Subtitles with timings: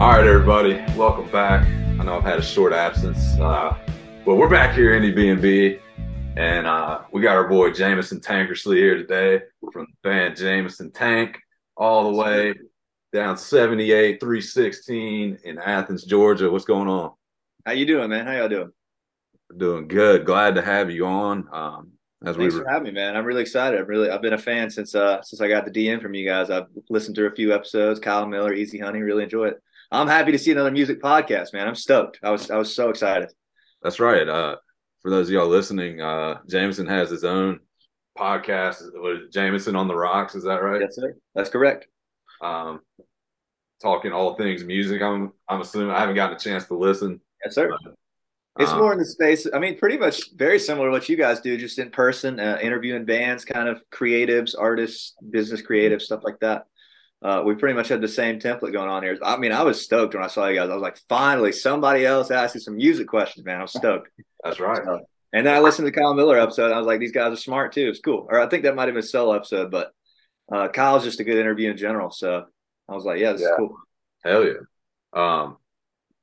[0.00, 1.66] All right, everybody, welcome back.
[1.66, 3.76] I know I've had a short absence, uh,
[4.24, 5.78] but we're back here, in B&B,
[6.38, 11.38] and uh, we got our boy Jameson Tankersley here today from the band Jameson Tank,
[11.76, 12.54] all the way
[13.12, 16.50] down 78 316 in Athens, Georgia.
[16.50, 17.12] What's going on?
[17.66, 18.24] How you doing, man?
[18.24, 18.72] How y'all doing?
[19.54, 20.24] Doing good.
[20.24, 21.46] Glad to have you on.
[21.52, 21.92] Um,
[22.24, 22.64] as Thanks we were...
[22.64, 23.18] for having me, man.
[23.18, 23.78] I'm really excited.
[23.78, 26.26] I've really I've been a fan since uh since I got the DM from you
[26.26, 26.48] guys.
[26.48, 28.00] I've listened to a few episodes.
[28.00, 29.62] Kyle Miller, Easy Honey, really enjoy it.
[29.90, 31.66] I'm happy to see another music podcast, man.
[31.66, 32.20] I'm stoked.
[32.22, 33.30] I was I was so excited.
[33.82, 34.28] That's right.
[34.28, 34.56] Uh,
[35.02, 37.60] for those of y'all listening, uh, Jameson has his own
[38.16, 38.82] podcast.
[39.32, 40.34] Jameson on the Rocks?
[40.34, 40.80] Is that right?
[40.80, 41.14] Yes, sir.
[41.34, 41.86] That's correct.
[42.40, 42.80] Um,
[43.82, 45.02] talking all things music.
[45.02, 47.20] I'm I'm assuming I haven't gotten a chance to listen.
[47.44, 47.70] Yes, sir.
[47.84, 47.94] But,
[48.58, 49.46] it's more in the space.
[49.54, 52.58] I mean, pretty much very similar to what you guys do, just in person, uh,
[52.60, 56.64] interviewing bands, kind of creatives, artists, business creatives, stuff like that.
[57.22, 59.18] Uh, we pretty much had the same template going on here.
[59.22, 60.70] I mean, I was stoked when I saw you guys.
[60.70, 63.58] I was like, finally, somebody else asking some music questions, man.
[63.58, 64.08] I was stoked.
[64.44, 64.80] That's right.
[64.82, 65.00] So,
[65.32, 66.72] and then I listened to the Kyle Miller episode.
[66.72, 67.88] I was like, these guys are smart too.
[67.88, 68.26] It's cool.
[68.30, 69.92] Or I think that might have been a solo episode, but
[70.50, 72.10] uh, Kyle's just a good interview in general.
[72.10, 72.46] So
[72.88, 73.48] I was like, yeah, this yeah.
[73.48, 73.76] is cool.
[74.24, 74.52] Hell yeah.
[75.12, 75.58] Um,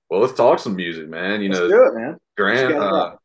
[0.09, 1.41] well, let's talk some music, man.
[1.41, 2.17] You let's know, do it, man.
[2.35, 3.15] Grant, uh,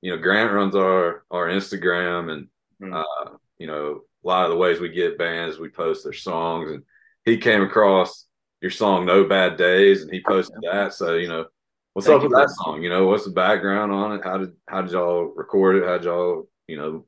[0.00, 2.48] you know, Grant runs our our Instagram, and
[2.82, 2.94] mm.
[2.94, 6.70] uh, you know, a lot of the ways we get bands, we post their songs,
[6.70, 6.82] and
[7.30, 8.26] he came across
[8.60, 10.92] your song "No Bad Days" and he posted that.
[10.92, 11.46] So you know,
[11.94, 12.82] what's Thank up with that song?
[12.82, 14.24] You know, what's the background on it?
[14.24, 15.86] How did how did y'all record it?
[15.86, 17.06] How did y'all you know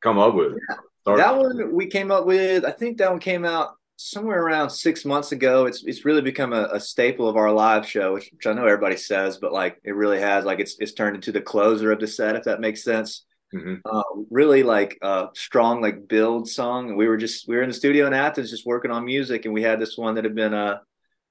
[0.00, 0.58] come up with it?
[0.68, 1.16] Yeah.
[1.16, 2.64] That one we came up with.
[2.64, 5.66] I think that one came out somewhere around six months ago.
[5.66, 8.66] It's it's really become a, a staple of our live show, which, which, I know
[8.66, 10.44] everybody says, but like it really has.
[10.44, 13.24] Like it's it's turned into the closer of the set, if that makes sense.
[13.54, 13.74] Mm-hmm.
[13.84, 16.88] Uh, really like a strong like build song.
[16.88, 19.44] And we were just we were in the studio in Athens just working on music,
[19.44, 20.78] and we had this one that had been uh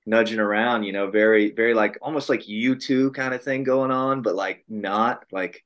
[0.06, 4.22] nudging around, you know, very very like almost like U2 kind of thing going on,
[4.22, 5.64] but like not like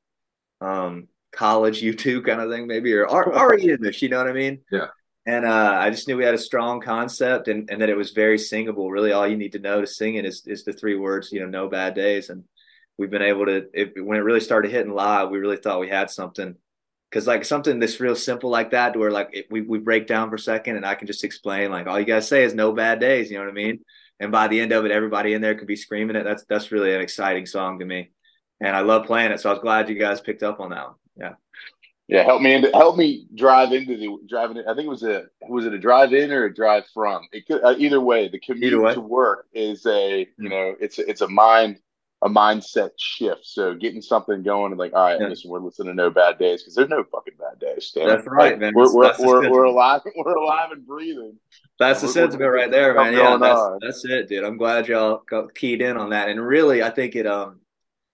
[0.62, 4.34] um college U2 kind of thing maybe or already in this, you know what I
[4.34, 4.62] mean?
[4.72, 4.88] Yeah
[5.26, 8.12] and uh, I just knew we had a strong concept and, and that it was
[8.12, 8.92] very singable.
[8.92, 11.40] Really, all you need to know to sing it is is the three words, you
[11.40, 12.30] know, no bad days.
[12.30, 12.44] And
[12.98, 15.90] we've been able to, if, when it really started hitting live, we really thought we
[15.90, 16.56] had something.
[17.10, 20.30] Because like something that's real simple like that, where like it, we we break down
[20.30, 22.74] for a second, and I can just explain like all you guys say is no
[22.74, 23.32] bad days.
[23.32, 23.80] You know what I mean?
[24.20, 26.24] And by the end of it, everybody in there could be screaming it.
[26.24, 28.12] That's that's really an exciting song to me,
[28.60, 29.40] and I love playing it.
[29.40, 30.96] So I was glad you guys picked up on that one.
[31.16, 31.34] Yeah.
[32.08, 34.60] Yeah, help me into, help me drive into the driving.
[34.60, 37.28] I think it was a was it a drive in or a drive from?
[37.32, 38.28] It could uh, either way.
[38.28, 38.94] The commute way.
[38.94, 41.80] to work is a you know it's a, it's a mind
[42.24, 43.46] a mindset shift.
[43.46, 45.28] So getting something going and like, all right, yeah.
[45.28, 47.86] listen, we're listening to no bad days because there's no fucking bad days.
[47.86, 48.08] Still.
[48.08, 48.74] That's right, like, man.
[48.76, 50.02] We're we're, that's we're, we're, alive.
[50.16, 51.38] We're alive and breathing.
[51.78, 53.14] That's the sentiment right there, man.
[53.14, 54.44] Yeah, that's, that's it, dude.
[54.44, 55.24] I'm glad y'all
[55.54, 56.30] keyed in on that.
[56.30, 57.28] And really, I think it.
[57.28, 57.60] Um,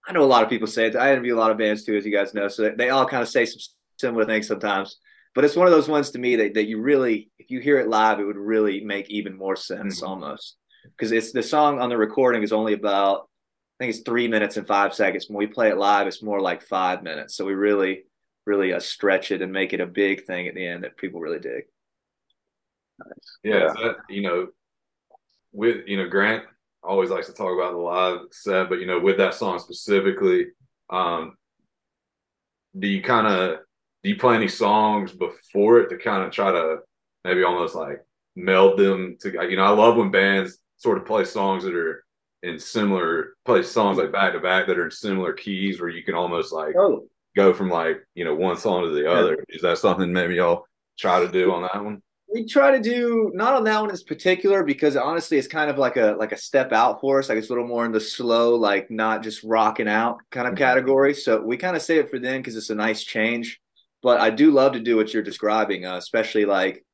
[0.06, 0.96] I know a lot of people say it.
[0.96, 2.48] I interview a lot of bands too, as you guys know.
[2.48, 3.60] So they all kind of say some
[3.98, 4.98] similar things sometimes.
[5.34, 7.78] But it's one of those ones to me that, that you really, if you hear
[7.78, 10.10] it live, it would really make even more sense mm-hmm.
[10.10, 10.56] almost.
[10.84, 13.28] Because it's the song on the recording is only about,
[13.82, 15.28] I think it's three minutes and five seconds.
[15.28, 17.34] When we play it live, it's more like five minutes.
[17.34, 18.04] So we really,
[18.46, 21.18] really uh, stretch it and make it a big thing at the end that people
[21.18, 21.64] really dig.
[23.04, 23.38] Nice.
[23.42, 24.48] Yeah, that, you know,
[25.50, 26.44] with you know Grant
[26.84, 30.46] always likes to talk about the live set, but you know, with that song specifically,
[30.88, 31.36] um,
[32.78, 33.58] do you kind of
[34.04, 36.76] do you play any songs before it to kind of try to
[37.24, 37.98] maybe almost like
[38.36, 42.02] meld them to you know i love when bands sort of play songs that are
[42.42, 46.02] in similar play songs like back to back that are in similar keys where you
[46.02, 47.06] can almost like oh.
[47.36, 49.56] go from like you know one song to the other yeah.
[49.56, 50.64] is that something maybe y'all
[50.98, 53.96] try to do on that one we try to do not on that one in
[54.06, 57.38] particular because honestly it's kind of like a like a step out for us like
[57.38, 60.64] it's a little more in the slow like not just rocking out kind of mm-hmm.
[60.64, 63.60] category so we kind of say it for them because it's a nice change
[64.02, 66.84] but I do love to do what you're describing, uh, especially like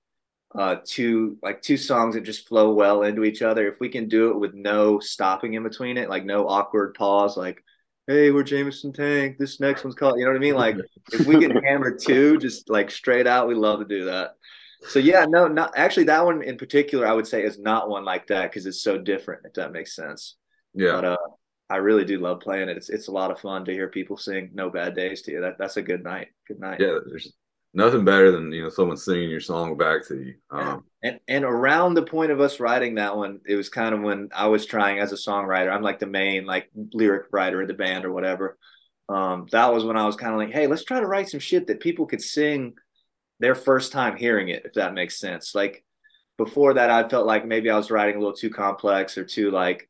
[0.55, 3.69] uh, two like two songs that just flow well into each other.
[3.69, 7.37] If we can do it with no stopping in between it, like no awkward pause,
[7.37, 7.63] like
[8.07, 9.37] hey, we're Jameson Tank.
[9.37, 10.55] This next one's called, you know what I mean?
[10.55, 10.77] Like
[11.13, 14.31] if we can hammer two, just like straight out, we love to do that.
[14.89, 18.05] So yeah, no, not actually that one in particular, I would say is not one
[18.05, 19.43] like that because it's so different.
[19.45, 20.37] If that makes sense.
[20.73, 20.93] Yeah.
[20.93, 21.17] But uh,
[21.69, 22.77] I really do love playing it.
[22.77, 25.41] It's it's a lot of fun to hear people sing "No Bad Days" to you.
[25.41, 26.29] That that's a good night.
[26.47, 26.81] Good night.
[26.81, 27.33] Yeah, there's
[27.75, 30.35] nothing better than you know someone singing your song back to you.
[30.51, 34.01] Um, and and around the point of us writing that one, it was kind of
[34.01, 35.73] when I was trying as a songwriter.
[35.73, 38.59] I'm like the main like lyric writer of the band or whatever.
[39.09, 41.41] Um, that was when I was kind of like, hey, let's try to write some
[41.41, 42.75] shit that people could sing
[43.41, 45.55] their first time hearing it, if that makes sense.
[45.55, 45.85] Like
[46.37, 49.51] before that, I felt like maybe I was writing a little too complex or too
[49.51, 49.89] like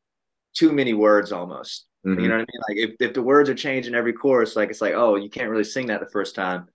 [0.55, 1.85] too many words almost.
[2.05, 2.19] Mm-hmm.
[2.21, 2.61] You know what I mean?
[2.69, 5.49] Like if, if the words are changing every chorus, like it's like, oh, you can't
[5.49, 6.67] really sing that the first time.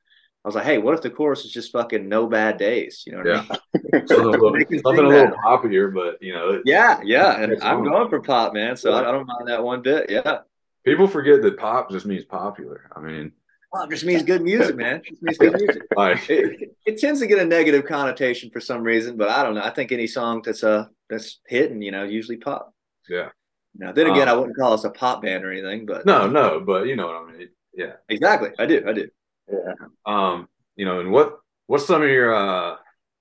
[0.44, 3.04] I was like, hey, what if the chorus is just fucking no bad days?
[3.06, 3.44] You know what yeah.
[3.48, 4.06] I mean?
[4.08, 4.52] something, a little,
[4.82, 6.60] something a little poppier, but you know.
[6.66, 7.40] Yeah, yeah.
[7.40, 8.76] And I'm going for pop, man.
[8.76, 8.96] So yeah.
[8.96, 10.10] I, I don't mind that one bit.
[10.10, 10.40] Yeah.
[10.84, 12.90] People forget that pop just means popular.
[12.94, 13.32] I mean,
[13.72, 14.96] pop just means good music, man.
[14.96, 15.82] It just means good music.
[15.96, 19.54] Like, it, it, tends to get a negative connotation for some reason, but I don't
[19.54, 19.62] know.
[19.62, 22.74] I think any song that's uh that's hitting, you know, usually pop.
[23.08, 23.30] Yeah.
[23.76, 26.28] Now, then again, um, I wouldn't call us a pop band or anything, but no,
[26.28, 27.48] no, but you know what I mean.
[27.72, 27.92] Yeah.
[28.10, 28.50] Exactly.
[28.58, 28.84] I do.
[28.86, 29.08] I do.
[29.50, 29.74] Yeah.
[30.06, 32.76] Um, you know, and what what's some of your uh,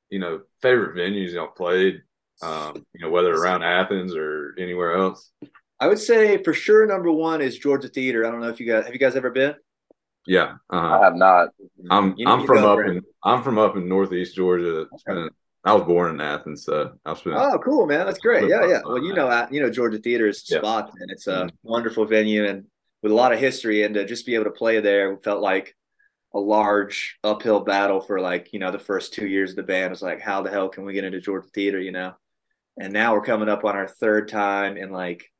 [0.10, 2.02] you know, favorite venues you know played?
[2.42, 5.32] Um, you know, whether around Athens or anywhere else.
[5.80, 8.26] I would say for sure number one is Georgia Theater.
[8.26, 9.56] I don't know if you guys have you guys ever been?
[10.26, 11.50] Yeah, uh, I have not.
[11.90, 14.88] I'm you I'm from up in I'm from up in northeast Georgia.
[15.10, 15.30] Okay.
[15.66, 17.38] I was born in Athens, so I spent.
[17.38, 18.06] Oh, cool, man!
[18.06, 18.50] That's great.
[18.50, 18.82] Yeah, yeah.
[18.84, 20.60] Well, you know, you know, Georgia Theater is a yeah.
[20.60, 21.56] spot, and it's a mm-hmm.
[21.64, 22.66] wonderful venue and
[23.02, 23.84] with a lot of history.
[23.84, 25.76] And to just be able to play there felt like
[26.34, 29.92] a large uphill battle for like you know the first two years of the band.
[29.92, 31.80] Was like, how the hell can we get into Georgia Theater?
[31.80, 32.14] You know,
[32.80, 35.32] and now we're coming up on our third time in like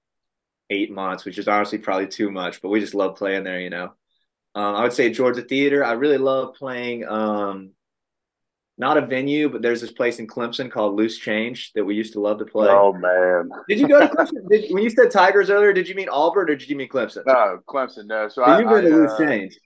[0.70, 3.60] eight months, which is honestly probably too much, but we just love playing there.
[3.60, 3.94] You know,
[4.56, 5.84] um, I would say Georgia Theater.
[5.84, 7.08] I really love playing.
[7.08, 7.72] Um,
[8.78, 12.14] not a venue, but there's this place in Clemson called Loose Change that we used
[12.14, 12.68] to love to play.
[12.70, 13.50] Oh man!
[13.70, 14.50] Did you go to Clemson?
[14.50, 17.24] did, when you said Tigers earlier, did you mean Auburn or did you mean Clemson?
[17.28, 18.06] No, Clemson.
[18.06, 18.28] No.
[18.28, 19.58] So, I, you've been I, to Loose uh, Change.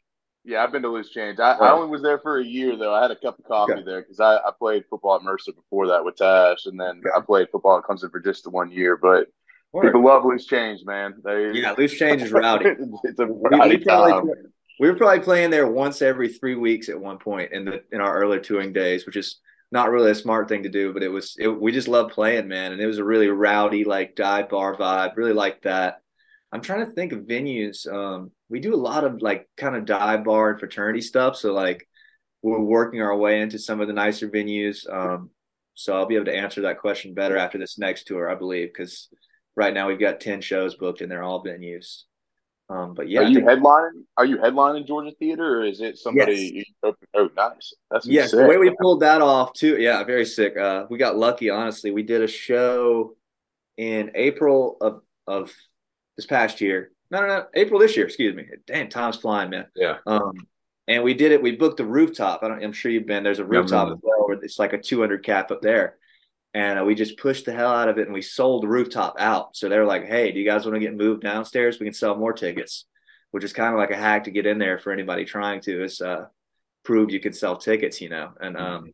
[0.48, 1.42] Yeah, I've been to Loose Change.
[1.42, 2.96] I, I, only was there for a year though.
[2.96, 3.84] I had a cup of coffee okay.
[3.84, 7.10] there because I, I, played football at Mercer before that with Tash, and then okay.
[7.14, 8.96] I played football at Clemson for just the one year.
[8.96, 9.28] But
[9.74, 9.88] Word.
[9.88, 11.16] people love Loose Change, man.
[11.22, 12.70] They, yeah, Loose Change is rowdy.
[13.04, 14.34] it's a rowdy we, we probably,
[14.80, 18.00] we were probably playing there once every three weeks at one point in the in
[18.00, 19.42] our early touring days, which is
[19.74, 21.36] not really a smart thing to do, but it was.
[21.38, 24.78] It, we just loved playing, man, and it was a really rowdy like dive bar
[24.78, 25.18] vibe.
[25.18, 26.00] Really liked that.
[26.52, 27.92] I'm trying to think of venues.
[27.92, 31.36] Um, we do a lot of like kind of dive bar and fraternity stuff.
[31.36, 31.88] So like
[32.42, 34.90] we're working our way into some of the nicer venues.
[34.92, 35.30] Um,
[35.74, 38.70] so I'll be able to answer that question better after this next tour, I believe,
[38.70, 39.10] because
[39.56, 42.04] right now we've got 10 shows booked and they're all venues.
[42.70, 44.04] Um, but yeah, are you headlining?
[44.18, 46.66] Are you headlining Georgia Theater, or is it somebody?
[46.84, 46.94] Yes.
[47.14, 47.74] Oh, nice.
[47.90, 48.32] That's yes.
[48.32, 48.42] Sick.
[48.42, 49.78] The way we pulled that off too.
[49.80, 50.58] Yeah, very sick.
[50.58, 51.50] Uh, we got lucky.
[51.50, 53.16] Honestly, we did a show
[53.78, 55.54] in April of of
[56.18, 57.46] this past year no, no, no.
[57.54, 58.06] April this year.
[58.06, 58.46] Excuse me.
[58.66, 59.66] Damn, time's flying, man.
[59.76, 59.98] Yeah.
[60.06, 60.34] Um,
[60.88, 61.42] and we did it.
[61.42, 62.44] We booked the rooftop.
[62.44, 63.24] I don't, I'm sure you've been.
[63.24, 64.28] There's a rooftop as well.
[64.28, 65.98] Where it's like a 200 cap up there,
[66.54, 69.16] and uh, we just pushed the hell out of it, and we sold the rooftop
[69.20, 69.56] out.
[69.56, 71.80] So they were like, "Hey, do you guys want to get moved downstairs?
[71.80, 72.86] We can sell more tickets."
[73.32, 75.84] Which is kind of like a hack to get in there for anybody trying to.
[75.84, 76.28] Is uh,
[76.84, 78.90] prove you could sell tickets, you know, and um, mm-hmm.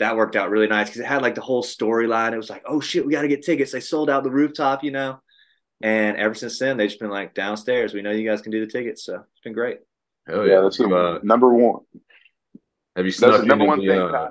[0.00, 2.32] that worked out really nice because it had like the whole storyline.
[2.32, 4.82] It was like, "Oh shit, we got to get tickets." They sold out the rooftop,
[4.82, 5.20] you know
[5.84, 7.92] and ever since then, they've just been like downstairs.
[7.92, 9.80] We know you guys can do the tickets, so it's been great.
[10.26, 11.82] Hell yeah, that's uh, number one.
[12.96, 14.00] Have you snuck into number one the, thing?
[14.00, 14.30] Uh,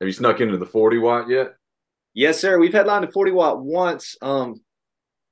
[0.00, 1.48] have you snuck into the forty watt yet?
[2.14, 2.58] Yes, sir.
[2.58, 4.16] We've headlined the forty watt once.
[4.22, 4.62] Um,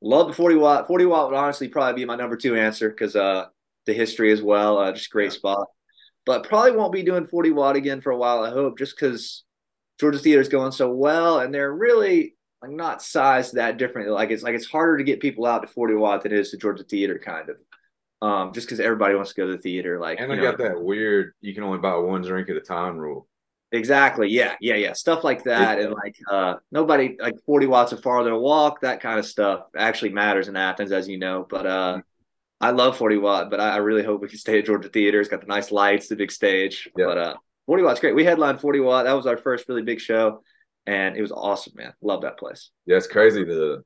[0.03, 0.87] love the forty watt.
[0.87, 3.47] Forty watt would honestly probably be my number two answer because uh,
[3.87, 4.77] the history as well.
[4.77, 5.67] Uh, just great spot.
[6.27, 8.45] But probably won't be doing forty watt again for a while.
[8.45, 9.45] I hope, just because
[9.99, 14.11] Georgia Theater is going so well, and they're really like not sized that different.
[14.11, 16.51] Like it's like it's harder to get people out to 40 watt than it is
[16.51, 17.57] to Georgia Theater, kind of.
[18.27, 20.81] Um, just because everybody wants to go to the theater, like and they got that
[20.81, 23.27] weird you can only buy one drink at a time rule.
[23.73, 24.29] Exactly.
[24.29, 24.55] Yeah.
[24.61, 24.77] Yeah.
[24.77, 24.93] Yeah.
[24.93, 25.81] Stuff like that.
[25.81, 30.11] and like uh nobody like 40 watts of farther walk, that kind of stuff actually
[30.11, 31.47] matters in Athens, as you know.
[31.49, 32.01] But uh
[32.61, 35.19] I love 40 watt, but I, I really hope we can stay at Georgia Theater.
[35.19, 36.89] It's got the nice lights, the big stage.
[36.97, 37.07] Yeah.
[37.07, 37.35] But uh
[37.67, 38.15] 40 watt's great.
[38.15, 39.07] We headlined 40 watt.
[39.07, 40.43] That was our first really big show
[40.87, 41.93] and it was awesome, man.
[42.03, 42.71] Love that place.
[42.87, 43.83] Yeah, it's crazy the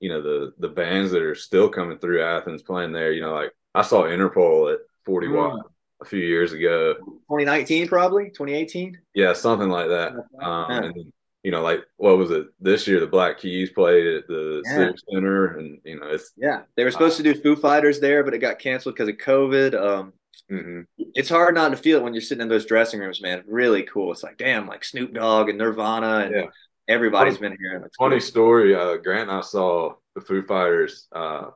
[0.00, 3.12] you know the the bands that are still coming through Athens playing there.
[3.12, 5.36] You know, like I saw Interpol at 40 mm.
[5.36, 5.66] watt
[6.00, 6.94] a few years ago.
[6.94, 8.98] 2019, probably 2018.
[9.14, 10.12] Yeah, something like that.
[10.42, 10.82] Um, yeah.
[10.84, 11.12] and
[11.42, 13.00] you know, like what was it this year?
[13.00, 14.74] The Black Keys played at the yeah.
[14.74, 18.00] Civic Center, and you know, it's yeah, they were supposed uh, to do Foo Fighters
[18.00, 19.80] there, but it got canceled because of COVID.
[19.80, 20.12] Um,
[20.50, 20.80] Mm-hmm.
[21.14, 23.42] It's hard not to feel it when you're sitting in those dressing rooms, man.
[23.46, 24.12] Really cool.
[24.12, 26.46] It's like, damn, like Snoop Dogg and Nirvana and yeah.
[26.88, 27.82] everybody's funny, been here.
[27.84, 28.20] It's funny cool.
[28.20, 28.74] story.
[28.74, 31.50] Uh, Grant and I saw the Foo Fighters uh,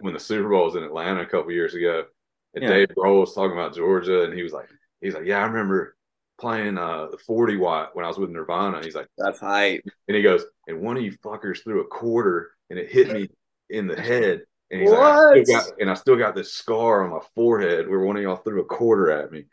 [0.00, 2.04] when the Super Bowl was in Atlanta a couple years ago.
[2.54, 2.70] And yeah.
[2.70, 4.68] Dave Grohl was talking about Georgia, and he was like,
[5.02, 5.96] he's like, yeah, I remember
[6.40, 8.82] playing uh, the 40 watt when I was with Nirvana.
[8.82, 9.82] He's like, that's hype.
[10.08, 13.28] And he goes, and one of you fuckers threw a quarter and it hit me
[13.70, 15.36] in the head and he's what?
[15.36, 18.22] like, I got, and I still got this scar on my forehead where one of
[18.22, 19.44] y'all threw a quarter at me.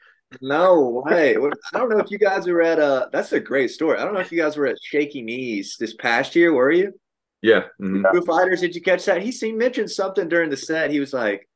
[0.41, 1.35] No way.
[1.35, 3.99] I don't know if you guys were at uh that's a great story.
[3.99, 6.93] I don't know if you guys were at Shaky Knees this past year, were you?
[7.43, 7.63] Yeah.
[7.79, 8.05] Mm-hmm.
[8.11, 8.61] Foo Fighters.
[8.61, 9.21] Did you catch that?
[9.21, 10.91] He seemed mentioned something during the set.
[10.91, 11.47] He was like,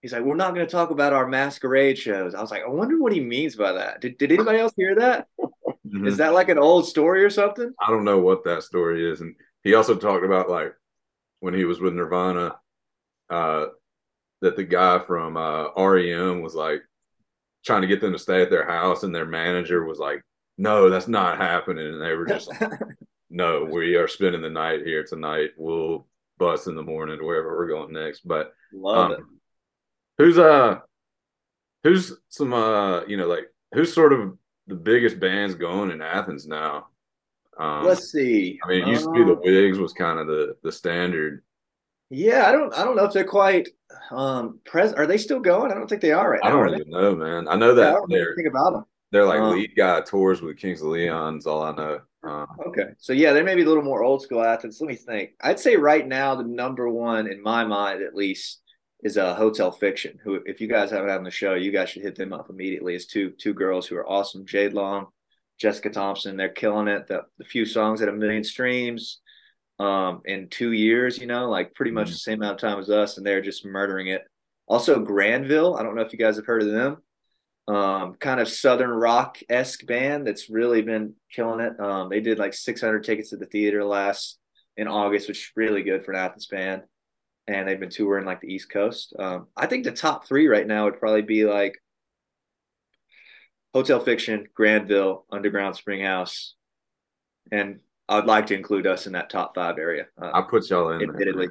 [0.00, 2.34] he's like, we're not going to talk about our masquerade shows.
[2.34, 4.00] I was like, I wonder what he means by that.
[4.00, 5.28] Did, did anybody else hear that?
[5.38, 6.06] Mm-hmm.
[6.06, 7.72] Is that like an old story or something?
[7.80, 9.20] I don't know what that story is.
[9.20, 10.74] And he also talked about like
[11.40, 12.56] when he was with Nirvana,
[13.30, 13.66] uh,
[14.42, 16.82] that the guy from uh, REM was like
[17.64, 20.22] trying to get them to stay at their house, and their manager was like,
[20.58, 22.80] "No, that's not happening." And they were just like,
[23.30, 25.50] "No, we are spending the night here tonight.
[25.56, 26.06] We'll
[26.38, 29.38] bus in the morning to wherever we're going next." But love um.
[30.18, 30.80] Who's uh,
[31.82, 36.46] who's some uh, you know, like who's sort of the biggest bands going in Athens
[36.46, 36.86] now?
[37.58, 38.58] Um, Let's see.
[38.64, 41.42] I mean, it used to be the um, Wigs was kind of the the standard.
[42.10, 43.68] Yeah, I don't I don't know if they're quite
[44.10, 44.98] um present.
[44.98, 45.72] Are they still going?
[45.72, 46.62] I don't think they are right I now.
[46.62, 47.48] I don't even know, man.
[47.48, 48.84] I know that yeah, they're think about them.
[49.12, 52.00] They're like um, lead guy tours with Kings of Leon's all I know.
[52.22, 52.88] Um, okay.
[52.98, 54.80] So yeah, they may be a little more old school Athens.
[54.80, 55.30] Let me think.
[55.40, 58.60] I'd say right now the number one in my mind at least
[59.02, 60.18] is a uh, Hotel Fiction.
[60.24, 62.50] Who, if you guys haven't had on the show, you guys should hit them up
[62.50, 62.94] immediately.
[62.94, 64.46] It's two two girls who are awesome.
[64.46, 65.06] Jade Long,
[65.58, 66.36] Jessica Thompson.
[66.36, 67.06] They're killing it.
[67.06, 69.20] The, the few songs at a million streams
[69.78, 71.18] um, in two years.
[71.18, 72.12] You know, like pretty much mm-hmm.
[72.12, 74.22] the same amount of time as us, and they're just murdering it.
[74.66, 75.76] Also, Granville.
[75.76, 76.96] I don't know if you guys have heard of them.
[77.68, 81.78] Um, kind of southern rock esque band that's really been killing it.
[81.80, 84.38] Um, they did like 600 tickets to the theater last
[84.76, 86.82] in August, which is really good for an Athens band
[87.48, 89.14] and they've been touring like the East Coast.
[89.18, 91.80] Um, I think the top three right now would probably be like
[93.72, 96.54] Hotel Fiction, Granville, Underground Springhouse,
[97.52, 100.06] and I'd like to include us in that top five area.
[100.20, 101.02] Uh, I'll put y'all in.
[101.02, 101.48] Admittedly.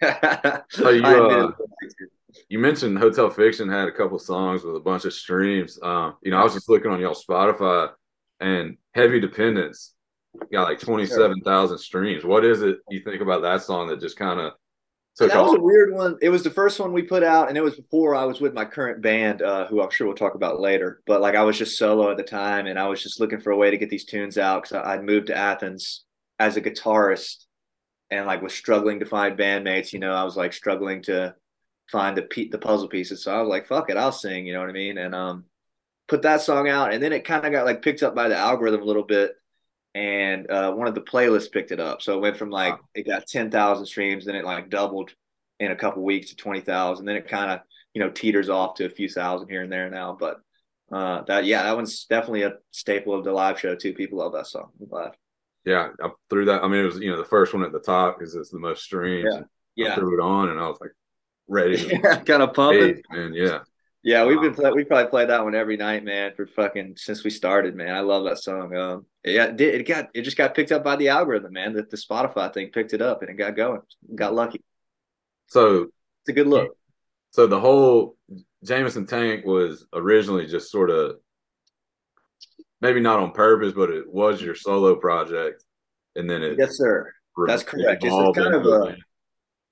[0.70, 1.50] so you, uh,
[2.48, 5.78] you mentioned Hotel Fiction had a couple songs with a bunch of streams.
[5.82, 7.90] Um, you know, I was just looking on y'all Spotify,
[8.40, 9.94] and Heavy Dependence
[10.52, 12.24] got like twenty seven thousand streams.
[12.24, 14.52] What is it you think about that song that just kind of
[15.14, 16.18] so that was a weird one.
[16.20, 18.52] It was the first one we put out, and it was before I was with
[18.52, 21.02] my current band, uh, who I'm sure we'll talk about later.
[21.06, 23.52] But like I was just solo at the time, and I was just looking for
[23.52, 26.04] a way to get these tunes out because I'd moved to Athens
[26.40, 27.44] as a guitarist,
[28.10, 29.92] and like was struggling to find bandmates.
[29.92, 31.36] You know, I was like struggling to
[31.92, 33.22] find the the puzzle pieces.
[33.22, 34.98] So I was like, "Fuck it, I'll sing." You know what I mean?
[34.98, 35.44] And um,
[36.08, 38.36] put that song out, and then it kind of got like picked up by the
[38.36, 39.36] algorithm a little bit
[39.94, 42.02] and uh, one of the playlists picked it up.
[42.02, 42.80] So it went from like wow.
[42.94, 45.12] it got ten thousand streams, then it like doubled
[45.60, 47.06] in a couple weeks to twenty thousand.
[47.06, 47.60] Then it kind of
[47.94, 50.16] you know teeters off to a few thousand here and there now.
[50.18, 50.40] But
[50.92, 53.94] uh, that yeah, that one's definitely a staple of the live show too.
[53.94, 55.12] People love that song live.
[55.64, 56.62] Yeah, I threw that.
[56.62, 58.58] I mean, it was you know the first one at the top because it's the
[58.58, 59.32] most streams.
[59.32, 59.40] Yeah,
[59.76, 59.92] yeah.
[59.92, 60.92] I threw it on and I was like
[61.48, 61.76] ready.
[62.02, 63.02] Yeah, kind of pumping.
[63.10, 63.60] Man, yeah.
[64.04, 67.24] Yeah, we've been play, we probably played that one every night, man, for fucking since
[67.24, 67.94] we started, man.
[67.94, 68.76] I love that song.
[68.76, 71.72] Um, yeah, it, it got it just got picked up by the algorithm, man.
[71.72, 73.80] That the Spotify thing picked it up and it got going.
[74.14, 74.62] Got lucky.
[75.46, 76.76] So it's a good look.
[77.30, 78.18] So the whole
[78.62, 81.16] Jameson Tank was originally just sort of
[82.82, 85.64] maybe not on purpose, but it was your solo project,
[86.14, 87.10] and then it yes, sir.
[87.46, 88.04] That's correct.
[88.04, 88.96] It's kind of a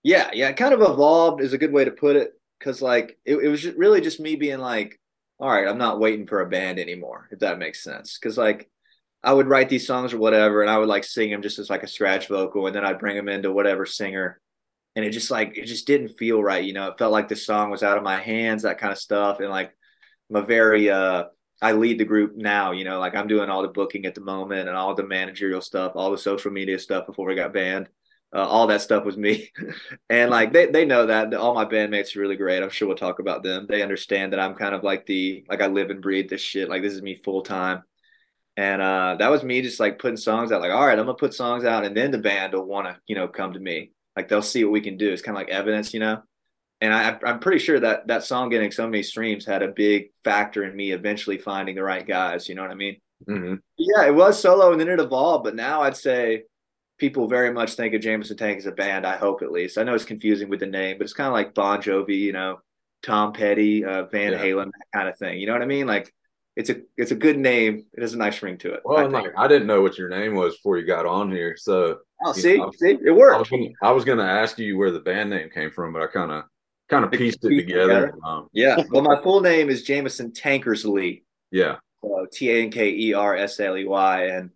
[0.02, 2.32] yeah, yeah, it kind of evolved is a good way to put it
[2.62, 5.00] because like it, it was really just me being like,
[5.40, 8.18] all right, I'm not waiting for a band anymore, if that makes sense.
[8.18, 8.70] Because like
[9.22, 11.68] I would write these songs or whatever, and I would like sing them just as
[11.68, 14.40] like a scratch vocal, and then I'd bring them into whatever singer,
[14.94, 16.88] and it just like it just didn't feel right, you know.
[16.88, 19.50] It felt like the song was out of my hands, that kind of stuff, and
[19.50, 19.74] like
[20.30, 21.24] I'm a very uh
[21.60, 24.20] I lead the group now, you know, like I'm doing all the booking at the
[24.20, 27.88] moment and all the managerial stuff, all the social media stuff before we got banned
[28.34, 29.50] uh, all that stuff was me.
[30.10, 32.62] and like they they know that all my bandmates are really great.
[32.62, 33.66] I'm sure we'll talk about them.
[33.68, 36.68] They understand that I'm kind of like the like I live and breathe this shit.
[36.68, 37.82] Like this is me full time.
[38.56, 40.60] And uh, that was me just like putting songs out.
[40.60, 42.98] Like all right, I'm gonna put songs out, and then the band will want to
[43.06, 43.92] you know come to me.
[44.16, 45.10] Like they'll see what we can do.
[45.10, 46.22] It's kind of like evidence, you know.
[46.80, 50.08] And I, I'm pretty sure that that song getting so many streams had a big
[50.24, 52.48] factor in me eventually finding the right guys.
[52.48, 52.96] You know what I mean?
[53.28, 53.54] Mm-hmm.
[53.78, 55.44] Yeah, it was solo, and then it evolved.
[55.44, 56.44] But now I'd say
[57.02, 59.04] people very much think of Jameson Tank as a band.
[59.04, 59.76] I hope at least.
[59.76, 62.32] I know it's confusing with the name, but it's kind of like Bon Jovi, you
[62.32, 62.60] know,
[63.02, 64.38] Tom Petty, uh, Van yeah.
[64.38, 65.40] Halen, that kind of thing.
[65.40, 65.88] You know what I mean?
[65.88, 66.14] Like
[66.54, 67.86] it's a it's a good name.
[67.92, 68.82] It has a nice ring to it.
[68.84, 71.56] Well, I, like, I didn't know what your name was before you got on here,
[71.56, 73.34] so oh, see, know, see, it worked.
[73.34, 76.02] I was, gonna, I was, gonna, ask you where the band name came from, but
[76.02, 76.44] I kind of
[76.88, 78.12] kind of pieced it together.
[78.12, 78.14] together.
[78.24, 78.80] Um, yeah.
[78.90, 81.24] Well, my full name is Jameson Tankersley.
[81.50, 81.78] Yeah.
[82.32, 84.50] T A N K E R S L E Y, and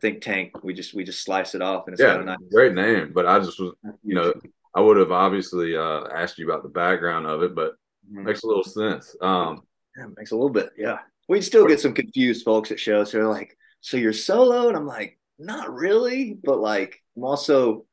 [0.00, 0.62] think Tank.
[0.62, 2.36] We just we just slice it off and it's yeah, nice.
[2.50, 3.12] great name.
[3.14, 3.74] But I just was,
[4.04, 4.32] you know,
[4.74, 7.72] I would have obviously uh, asked you about the background of it, but
[8.10, 8.24] mm-hmm.
[8.24, 9.16] makes a little sense.
[9.20, 9.62] Um,
[9.96, 10.70] yeah, makes a little bit.
[10.76, 13.12] Yeah, we still get some confused folks at shows.
[13.12, 17.86] They're like, "So you're solo?" And I'm like, "Not really," but like I'm also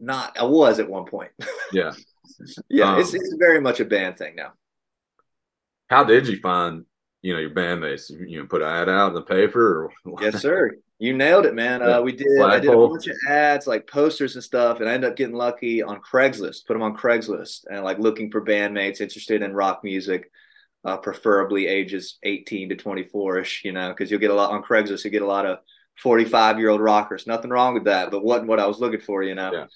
[0.00, 0.36] not.
[0.38, 1.32] I was at one point.
[1.72, 1.92] Yeah.
[2.68, 4.52] yeah, um, it's it's very much a band thing now.
[5.88, 6.84] How did you find
[7.22, 8.10] you know your bandmates?
[8.10, 9.90] You know, put an ad out in the paper?
[10.04, 10.72] Or yes, sir.
[10.98, 11.82] You nailed it, man.
[11.92, 12.40] Uh, we did.
[12.40, 15.34] I did a bunch of ads, like posters and stuff, and I ended up getting
[15.34, 16.66] lucky on Craigslist.
[16.66, 20.30] Put them on Craigslist, and like looking for bandmates interested in rock music,
[20.84, 23.64] uh, preferably ages eighteen to twenty four ish.
[23.64, 25.04] You know, because you'll get a lot on Craigslist.
[25.04, 25.58] You get a lot of
[25.96, 27.26] forty five year old rockers.
[27.26, 29.22] Nothing wrong with that, but wasn't what I was looking for.
[29.22, 29.52] You know.
[29.52, 29.66] Yeah.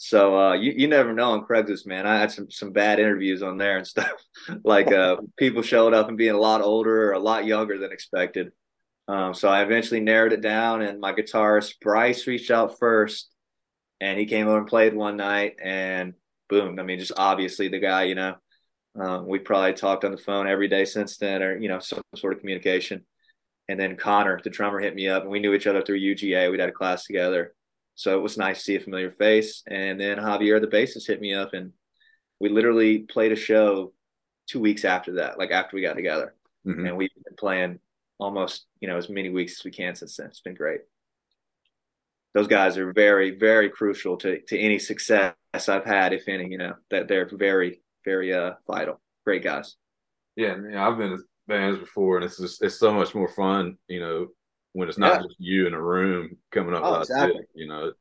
[0.00, 2.06] So uh, you you never know on Craigslist, man.
[2.06, 4.12] I had some some bad interviews on there and stuff.
[4.64, 7.90] like uh, people showed up and being a lot older or a lot younger than
[7.90, 8.52] expected.
[9.08, 13.28] Um, so I eventually narrowed it down, and my guitarist Bryce reached out first,
[14.00, 16.14] and he came over and played one night, and
[16.48, 16.78] boom!
[16.78, 18.36] I mean, just obviously the guy, you know.
[19.00, 22.02] Um, we probably talked on the phone every day since then, or you know, some
[22.14, 23.04] sort of communication.
[23.68, 26.50] And then Connor, the drummer, hit me up, and we knew each other through UGA.
[26.50, 27.54] We'd had a class together,
[27.98, 29.64] so it was nice to see a familiar face.
[29.66, 31.72] And then Javier, the bassist, hit me up, and
[32.38, 33.92] we literally played a show
[34.46, 36.86] two weeks after that, like after we got together, mm-hmm.
[36.86, 37.80] and we've been playing
[38.20, 40.28] almost you know as many weeks as we can since then.
[40.28, 40.82] It's been great.
[42.34, 46.48] Those guys are very very crucial to to any success I've had, if any.
[46.50, 49.00] You know that they're very very uh vital.
[49.26, 49.74] Great guys.
[50.36, 53.76] Yeah, I've been in bands before, and it's just it's so much more fun.
[53.88, 54.28] You know
[54.72, 55.26] when it's not yeah.
[55.26, 56.82] just you in a room coming up.
[56.84, 57.40] Oh, exactly.
[57.40, 57.92] It, you know,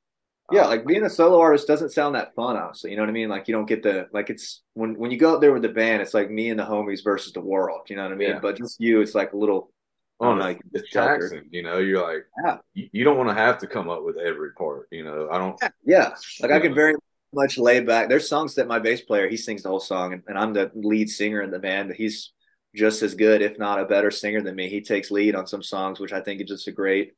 [0.51, 2.91] yeah, uh, like being a solo artist doesn't sound that fun, honestly.
[2.91, 3.29] You know what I mean?
[3.29, 5.69] Like you don't get the like it's when when you go out there with the
[5.69, 7.81] band, it's like me and the homies versus the world.
[7.89, 8.29] You know what I mean?
[8.29, 8.39] Yeah.
[8.39, 9.71] But just you, it's like a little
[10.19, 11.47] Oh, like it's taxing.
[11.51, 12.57] You know, you're like, yeah.
[12.73, 14.87] you, you, don't want to have to come up with every part.
[14.91, 15.59] You know, I don't.
[15.85, 16.95] Yeah, like I can very
[17.33, 18.09] much lay back.
[18.09, 20.71] There's songs that my bass player he sings the whole song, and, and I'm the
[20.73, 21.93] lead singer in the band.
[21.93, 22.31] He's
[22.75, 24.69] just as good, if not a better singer than me.
[24.69, 27.13] He takes lead on some songs, which I think is just a great,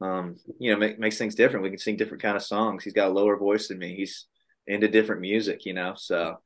[0.00, 1.62] um, you know, make, makes things different.
[1.62, 2.82] We can sing different kind of songs.
[2.82, 3.94] He's got a lower voice than me.
[3.94, 4.26] He's
[4.66, 5.94] into different music, you know.
[5.96, 6.38] So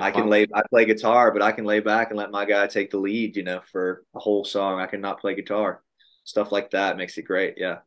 [0.00, 2.66] I can lay I play guitar, but I can lay back and let my guy
[2.66, 4.80] take the lead, you know, for a whole song.
[4.80, 5.82] I cannot play guitar.
[6.24, 7.54] Stuff like that makes it great.
[7.56, 7.78] Yeah.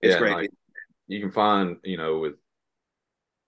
[0.00, 0.34] It's yeah, great.
[0.34, 0.50] Like,
[1.08, 2.34] you can find, you know, with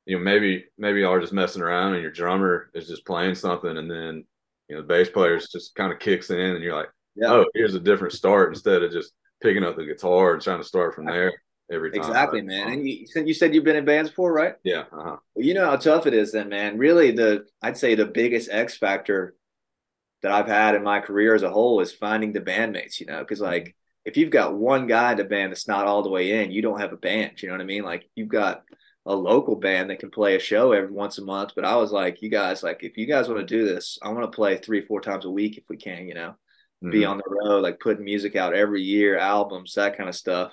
[0.07, 3.35] you know, maybe maybe y'all are just messing around and your drummer is just playing
[3.35, 4.25] something and then,
[4.71, 7.33] you know, the bass players just kind of kicks in and you're like, yeah.
[7.33, 10.67] oh, here's a different start instead of just picking up the guitar and trying to
[10.67, 11.33] start from there
[11.73, 12.01] every time.
[12.01, 12.73] Exactly, man.
[12.73, 14.55] And you, you said you've been in bands before, right?
[14.63, 14.85] Yeah.
[14.93, 15.17] Uh-huh.
[15.35, 16.79] Well, you know how tough it is, then, man.
[16.79, 19.35] Really, the I'd say the biggest X factor
[20.23, 23.01] that I've had in my career as a whole is finding the bandmates.
[23.01, 26.05] You know, because like if you've got one guy in the band that's not all
[26.05, 27.43] the way in, you don't have a band.
[27.43, 27.83] You know what I mean?
[27.83, 28.63] Like you've got
[29.11, 31.53] a local band that can play a show every once a month.
[31.55, 34.09] But I was like, you guys, like if you guys want to do this, I
[34.11, 36.07] want to play three, four times a week if we can.
[36.07, 36.91] You know, mm-hmm.
[36.91, 40.53] be on the road, like putting music out every year, albums, that kind of stuff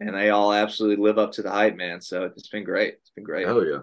[0.00, 2.00] and they all absolutely live up to the hype, man.
[2.00, 2.94] So it's been great.
[3.00, 3.46] It's been great.
[3.46, 3.80] Oh yeah,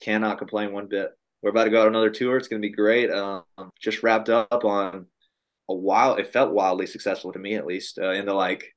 [0.00, 1.10] cannot complain one bit.
[1.42, 2.36] We're about to go on another tour.
[2.36, 3.10] It's going to be great.
[3.10, 3.44] Um,
[3.80, 5.06] just wrapped up on
[5.68, 6.16] a while.
[6.16, 7.98] It felt wildly successful to me, at least.
[7.98, 8.74] Uh, into like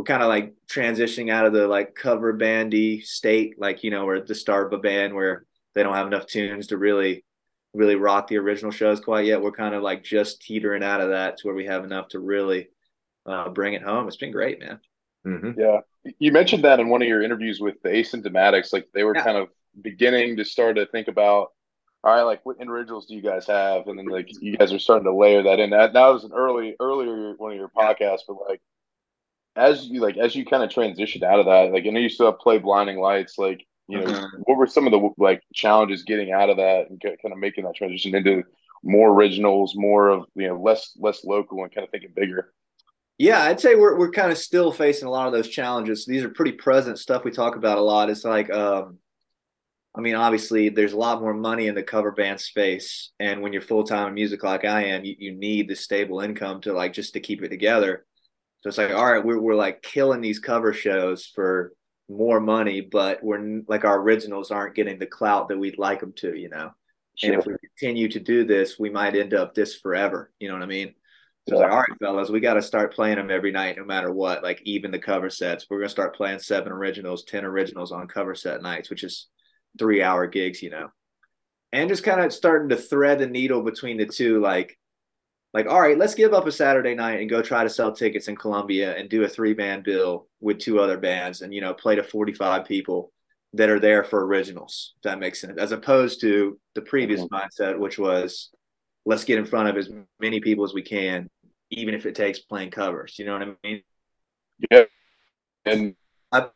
[0.00, 4.06] we're kind of like transitioning out of the like cover bandy state, like you know,
[4.06, 7.22] where the start of a band where they don't have enough tunes to really
[7.74, 9.42] really rock the original shows quite yet.
[9.42, 12.18] We're kind of like just teetering out of that to where we have enough to
[12.18, 12.68] really
[13.26, 14.08] uh, bring it home.
[14.08, 14.80] It's been great, man.
[15.26, 15.60] Mm-hmm.
[15.60, 15.80] Yeah,
[16.18, 19.22] you mentioned that in one of your interviews with the Asymptomatics, like they were yeah.
[19.22, 19.48] kind of
[19.82, 21.48] beginning to start to think about,
[22.02, 24.78] all right, like what individuals do you guys have, and then like you guys are
[24.78, 25.68] starting to layer that in.
[25.68, 28.62] That that was an early earlier one of your podcasts, but like
[29.56, 32.08] as you like as you kind of transitioned out of that, like I know you
[32.08, 34.36] still play Blinding Lights, like you know, mm-hmm.
[34.44, 37.64] what were some of the like challenges getting out of that and kind of making
[37.64, 38.44] that transition into
[38.82, 42.52] more originals, more of you know less less local and kind of thinking bigger.
[43.18, 46.06] Yeah, I'd say we're we're kind of still facing a lot of those challenges.
[46.06, 48.08] These are pretty present stuff we talk about a lot.
[48.08, 48.98] It's like, um,
[49.94, 53.52] I mean, obviously, there's a lot more money in the cover band space, and when
[53.52, 56.72] you're full time in music like I am, you, you need the stable income to
[56.72, 58.06] like just to keep it together.
[58.60, 61.72] So it's like, all right, we're we're like killing these cover shows for
[62.08, 66.12] more money, but we're like our originals aren't getting the clout that we'd like them
[66.16, 66.70] to, you know.
[67.16, 67.32] Sure.
[67.32, 70.32] And if we continue to do this, we might end up this forever.
[70.40, 70.94] You know what I mean?
[71.48, 73.84] So it's like, all right, fellas, we got to start playing them every night, no
[73.84, 74.42] matter what.
[74.42, 78.34] Like even the cover sets, we're gonna start playing seven originals, ten originals on cover
[78.34, 79.28] set nights, which is
[79.78, 80.90] three hour gigs, you know.
[81.72, 84.76] And just kind of starting to thread the needle between the two, like,
[85.52, 88.28] like all right, let's give up a Saturday night and go try to sell tickets
[88.28, 91.74] in Columbia and do a three band bill with two other bands, and you know,
[91.74, 93.12] play to forty five people
[93.54, 94.94] that are there for originals.
[94.96, 97.34] If that makes sense, as opposed to the previous mm-hmm.
[97.34, 98.50] mindset, which was
[99.04, 101.28] let's get in front of as many people as we can,
[101.70, 103.18] even if it takes playing covers.
[103.18, 103.82] You know what I mean?
[104.70, 104.84] Yeah.
[105.64, 105.96] And
[106.32, 106.48] I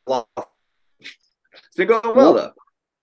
[1.01, 2.53] it's been going well though.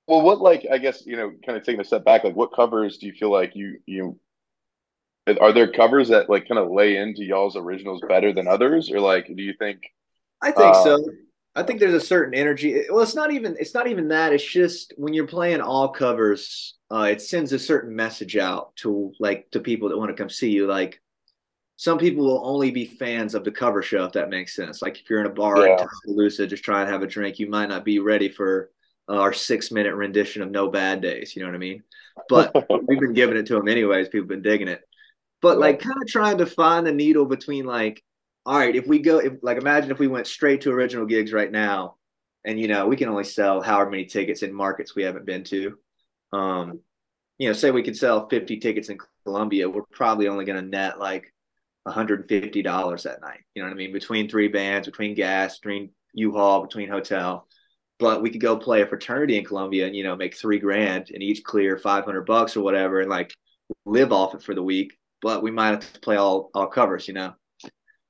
[0.07, 2.53] well, what like I guess you know, kind of taking a step back, like what
[2.53, 4.17] covers do you feel like you you
[5.27, 8.99] are there covers that like kind of lay into y'all's originals better than others, or
[8.99, 9.83] like do you think?
[10.41, 11.05] I think uh, so.
[11.53, 12.85] I think there's a certain energy.
[12.89, 14.33] Well, it's not even it's not even that.
[14.33, 19.11] It's just when you're playing all covers, uh, it sends a certain message out to
[19.19, 20.65] like to people that want to come see you.
[20.65, 21.01] Like
[21.75, 24.81] some people will only be fans of the cover show, if that makes sense.
[24.81, 25.73] Like if you're in a bar yeah.
[25.73, 28.71] in Tuscaloosa, just trying to have a drink, you might not be ready for
[29.09, 31.35] uh, our six minute rendition of No Bad Days.
[31.35, 31.83] You know what I mean?
[32.29, 32.53] But
[32.87, 34.07] we've been giving it to them anyways.
[34.07, 34.87] People have been digging it.
[35.41, 38.03] But like kind of trying to find the needle between like,
[38.45, 41.33] all right, if we go, if, like imagine if we went straight to original gigs
[41.33, 41.95] right now,
[42.45, 45.43] and you know we can only sell however many tickets in markets we haven't been
[45.45, 45.77] to.
[46.33, 46.79] Um,
[47.37, 50.69] you know, say we could sell 50 tickets in Columbia, we're probably only going to
[50.69, 51.33] net like
[51.87, 53.39] $150 that night.
[53.55, 53.91] You know what I mean?
[53.91, 57.47] Between three bands, between gas, between U-Haul, between hotel
[58.01, 61.11] but we could go play a fraternity in Columbia and you know make three grand
[61.13, 63.33] and each clear five hundred bucks or whatever and like
[63.85, 64.97] live off it for the week.
[65.21, 67.33] But we might have to play all all covers, you know.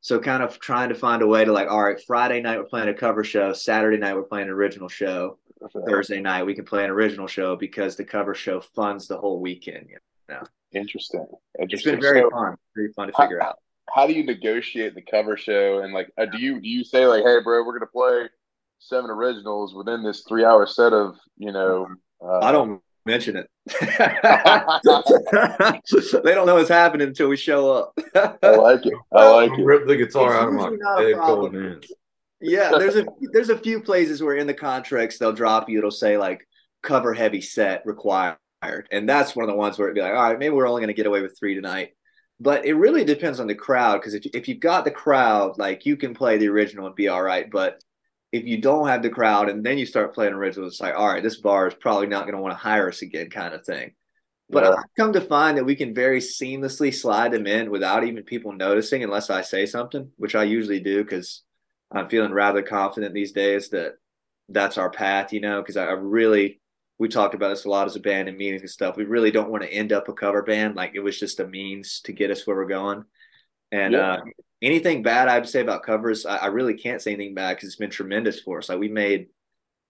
[0.01, 2.65] So kind of trying to find a way to like, all right, Friday night we're
[2.65, 5.37] playing a cover show, Saturday night we're playing an original show,
[5.85, 9.39] Thursday night we can play an original show because the cover show funds the whole
[9.39, 9.87] weekend.
[9.89, 9.97] You
[10.29, 10.41] know.
[10.71, 11.27] Interesting.
[11.59, 11.93] Interesting.
[11.93, 13.59] It's been very so, fun, very fun to figure how, out.
[13.93, 17.05] How do you negotiate the cover show and like, uh, do you do you say
[17.05, 18.29] like, hey, bro, we're gonna play
[18.81, 21.87] seven originals within this three hour set of you know
[22.23, 23.47] uh, i don't mention it.
[26.23, 27.93] They don't know what's happening until we show up.
[28.15, 28.93] I like it.
[29.11, 29.63] I like it.
[29.63, 31.87] Rip the guitar out of my head cold hands
[32.41, 35.91] yeah there's a there's a few places where in the contracts they'll drop you it'll
[35.91, 36.47] say like
[36.81, 38.37] cover heavy set required
[38.91, 40.81] and that's one of the ones where it'd be like all right maybe we're only
[40.81, 41.91] going to get away with three tonight.
[42.39, 45.85] But it really depends on the crowd because if, if you've got the crowd like
[45.85, 47.79] you can play the original and be all right but
[48.31, 51.07] if you don't have the crowd and then you start playing originals, it's like, all
[51.07, 53.65] right, this bar is probably not going to want to hire us again, kind of
[53.65, 53.93] thing.
[54.49, 54.71] But yeah.
[54.71, 58.51] I've come to find that we can very seamlessly slide them in without even people
[58.51, 61.43] noticing, unless I say something, which I usually do because
[61.91, 63.93] I'm feeling rather confident these days that
[64.49, 66.61] that's our path, you know, because I, I really,
[66.99, 68.97] we talked about this a lot as a band in meetings and stuff.
[68.97, 70.75] We really don't want to end up a cover band.
[70.75, 73.03] Like it was just a means to get us where we're going.
[73.71, 74.13] And yeah.
[74.13, 74.21] uh,
[74.61, 77.77] anything bad I'd say about covers, I, I really can't say anything bad because it's
[77.77, 78.69] been tremendous for us.
[78.69, 79.27] Like we made,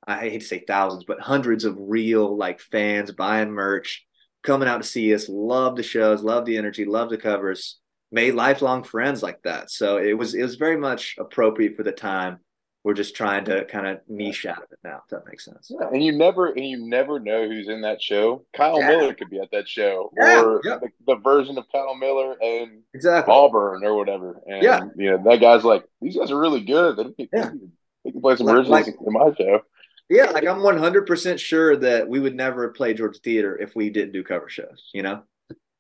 [0.08, 4.06] I hate to say thousands, but hundreds of real like fans buying merch,
[4.44, 7.80] coming out to see us, love the shows, love the energy, love the covers,
[8.12, 9.72] made lifelong friends like that.
[9.72, 12.40] So it was it was very much appropriate for the time
[12.84, 15.02] we're just trying to kind of niche out of it now.
[15.04, 15.70] If that makes sense.
[15.70, 18.46] Yeah, and you never and you never know who's in that show.
[18.56, 18.88] Kyle yeah.
[18.88, 20.62] Miller could be at that show, yeah, or.
[20.64, 24.42] The, the, version of Kyle Miller and exactly Auburn or whatever.
[24.48, 26.98] And yeah, you know that guy's like these guys are really good.
[27.18, 27.72] They can,
[28.04, 29.62] they can play some like, originals like, in my show.
[30.10, 33.90] Yeah, like I'm 100 percent sure that we would never play Georgia Theater if we
[33.90, 34.90] didn't do cover shows.
[34.94, 35.24] You know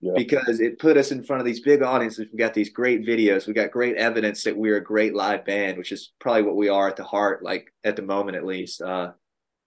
[0.01, 0.13] yeah.
[0.15, 2.27] because it put us in front of these big audiences.
[2.31, 3.47] We got these great videos.
[3.47, 6.69] We got great evidence that we're a great live band, which is probably what we
[6.69, 8.81] are at the heart, like at the moment at least.
[8.81, 9.11] Uh,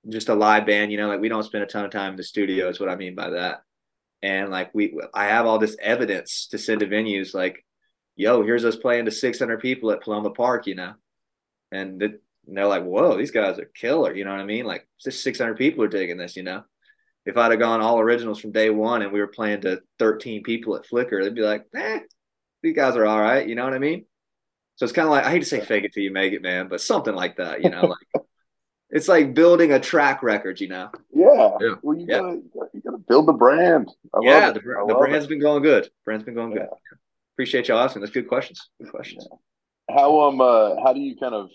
[0.09, 2.17] just a live band, you know, like we don't spend a ton of time in
[2.17, 3.63] the studio, is what I mean by that.
[4.23, 7.65] And like we, I have all this evidence to send to venues, like,
[8.17, 10.95] yo, here's us playing to 600 people at Paloma Park, you know,
[11.71, 14.67] and, and they're like, whoa, these guys are killer, you know what I mean?
[14.67, 16.65] Like, just 600 people are taking this, you know
[17.27, 20.43] if I'd have gone all originals from day one and we were playing to 13
[20.43, 22.01] people at Flicker, they'd be like, eh,
[22.63, 23.47] these guys are all right.
[23.47, 24.05] You know what I mean?
[24.77, 26.43] So it's kind of like, I hate to say fake it till you make it,
[26.43, 27.83] man, but something like that, you know,
[28.15, 28.25] like
[28.91, 30.91] it's like building a track record, you know?
[31.13, 31.57] Yeah.
[31.61, 31.75] yeah.
[31.83, 32.19] Well, you, yeah.
[32.19, 33.91] Gotta, you, gotta, build the brand.
[34.15, 34.51] I yeah.
[34.51, 35.29] The, the brand's it.
[35.29, 35.89] been going good.
[36.05, 36.67] Brand's been going yeah.
[36.67, 36.99] good.
[37.35, 38.01] Appreciate y'all asking.
[38.01, 38.69] That's good questions.
[38.81, 39.27] Good questions.
[39.91, 41.51] How, um, uh, how do you kind of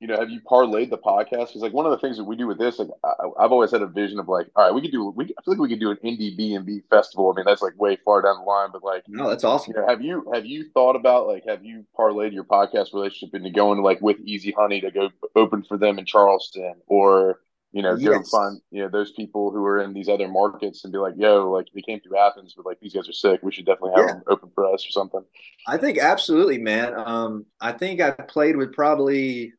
[0.00, 1.48] you know, have you parlayed the podcast?
[1.48, 3.70] Because like one of the things that we do with this, like I, have always
[3.70, 5.68] had a vision of like, all right, we could do, we I feel like we
[5.68, 7.30] could do an indie B and B festival.
[7.30, 9.74] I mean, that's like way far down the line, but like, no, that's awesome.
[9.76, 13.34] You know, have you have you thought about like have you parlayed your podcast relationship
[13.34, 17.40] into going like with Easy Honey to go open for them in Charleston, or
[17.72, 18.30] you know, go yes.
[18.30, 21.50] find you know those people who are in these other markets and be like, yo,
[21.50, 23.40] like they came through Athens, but like these guys are sick.
[23.42, 24.14] We should definitely have yeah.
[24.14, 25.22] them open for us or something.
[25.68, 26.94] I think absolutely, man.
[26.96, 29.52] Um, I think I played with probably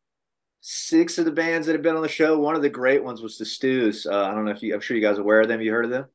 [0.62, 2.39] six of the bands that have been on the show.
[2.39, 4.06] One of the great ones was the Stews.
[4.06, 5.60] Uh, I don't know if you, I'm sure you guys are aware of them.
[5.60, 6.06] You heard of them?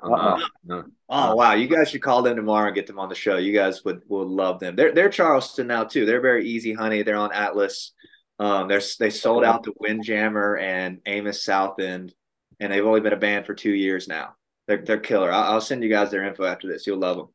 [0.00, 0.84] Uh, no.
[1.08, 3.38] Oh wow, you guys should call them tomorrow and get them on the show.
[3.38, 4.76] You guys would would love them.
[4.76, 6.04] They're they're Charleston now too.
[6.04, 7.02] They're very easy, honey.
[7.02, 7.92] They're on Atlas.
[8.38, 12.12] Um, they're they sold out the Windjammer and Amos Southend,
[12.60, 14.34] and they've only been a band for two years now.
[14.66, 15.32] They're they're killer.
[15.32, 16.86] I'll, I'll send you guys their info after this.
[16.86, 17.28] You'll love them.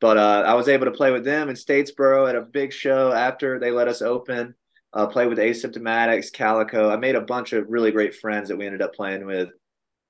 [0.00, 3.12] But uh, I was able to play with them in Statesboro at a big show
[3.12, 4.54] after they let us open
[4.92, 6.90] Uh, played with Asymptomatics, Calico.
[6.90, 9.50] I made a bunch of really great friends that we ended up playing with.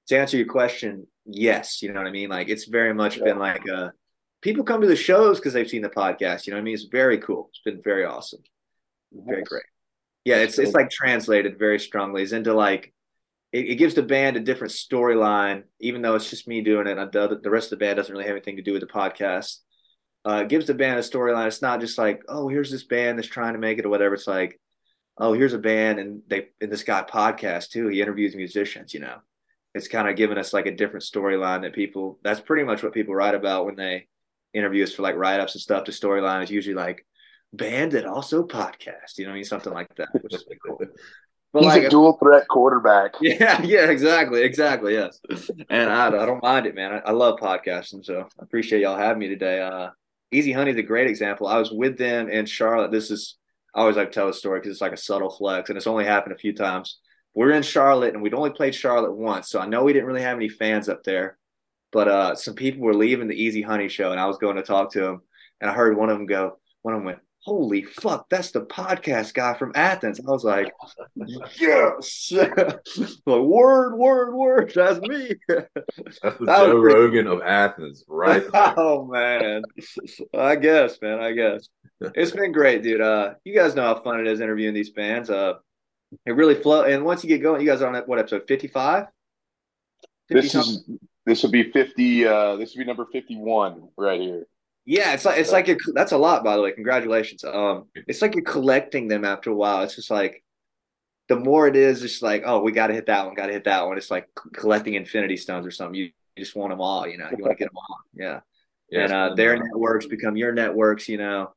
[0.09, 2.31] To answer your question, yes, you know what I mean.
[2.31, 3.25] Like it's very much yeah.
[3.25, 3.93] been like a
[4.41, 6.47] people come to the shows because they've seen the podcast.
[6.47, 6.75] You know what I mean?
[6.75, 7.51] It's very cool.
[7.51, 8.41] It's been very awesome.
[9.13, 9.65] Very great.
[10.25, 12.23] Yeah, it's it's like translated very strongly.
[12.23, 12.93] It's into like
[13.53, 17.13] it, it gives the band a different storyline, even though it's just me doing it.
[17.13, 19.59] The, the rest of the band doesn't really have anything to do with the podcast.
[20.27, 21.47] Uh, it gives the band a storyline.
[21.47, 24.15] It's not just like, oh, here's this band that's trying to make it or whatever.
[24.15, 24.61] It's like,
[25.21, 27.89] oh, here's a band and they and this guy podcast too.
[27.89, 29.19] He interviews musicians, you know.
[29.75, 32.95] It's kind of giving us like a different storyline that people that's pretty much what
[32.95, 34.09] people write about when they
[34.53, 35.85] interview us for like write-ups and stuff.
[35.85, 37.07] The storyline is usually like
[37.53, 39.45] band that also podcast, you know I mean?
[39.45, 40.81] Something like that, which is cool.
[41.53, 43.15] But He's like, a dual threat quarterback.
[43.21, 45.21] Yeah, yeah, exactly, exactly, yes.
[45.69, 46.93] And I, I don't mind it, man.
[46.93, 49.61] I, I, love podcasting, so I appreciate y'all having me today.
[49.61, 49.89] Uh,
[50.31, 51.49] Easy Honey is a great example.
[51.49, 52.93] I was with them in Charlotte.
[52.93, 53.37] This is
[53.75, 55.87] I always like to tell a story because it's like a subtle flex, and it's
[55.87, 56.99] only happened a few times.
[57.35, 60.23] We're in Charlotte, and we'd only played Charlotte once, so I know we didn't really
[60.23, 61.39] have any fans up there.
[61.93, 64.63] But uh, some people were leaving the Easy Honey show, and I was going to
[64.63, 65.23] talk to them,
[65.61, 66.59] and I heard one of them go.
[66.83, 70.21] One of them went, holy fuck, that's the podcast guy from Athens.
[70.21, 70.73] I was like,
[71.59, 72.33] yes.
[72.33, 74.73] like, word, word, word.
[74.75, 75.35] That's me.
[75.49, 75.69] That's
[76.23, 78.45] the that Joe Rogan of Athens, right?
[78.55, 79.63] oh man.
[80.35, 81.21] I guess, man.
[81.21, 81.69] I guess.
[82.15, 83.01] It's been great, dude.
[83.01, 85.31] Uh you guys know how fun it is interviewing these bands.
[85.31, 85.55] Uh
[86.27, 89.07] it really flow and once you get going, you guys are on what episode 55?
[90.29, 90.89] This is
[91.27, 94.47] this will be 50 uh this will be number 51 right here.
[94.87, 96.73] Yeah, it's like it's like you're, that's a lot, by the way.
[96.73, 97.45] Congratulations.
[97.45, 99.83] Um, it's like you're collecting them after a while.
[99.83, 100.43] It's just like
[101.29, 103.53] the more it is, it's like oh, we got to hit that one, got to
[103.53, 103.99] hit that one.
[103.99, 105.95] It's like collecting Infinity Stones or something.
[105.95, 106.05] You,
[106.37, 107.29] you just want them all, you know.
[107.31, 108.41] You want to get them all, yeah.
[108.91, 111.53] yeah and uh, their networks become your networks, you know.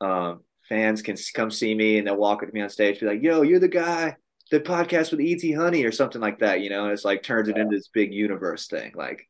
[0.00, 3.22] Um, fans can come see me and they'll walk with me on stage, be like,
[3.22, 4.16] "Yo, you're the guy."
[4.50, 7.48] The podcast with Easy Honey or something like that, you know, and it's like turns
[7.48, 8.90] it into this big universe thing.
[8.96, 9.28] Like,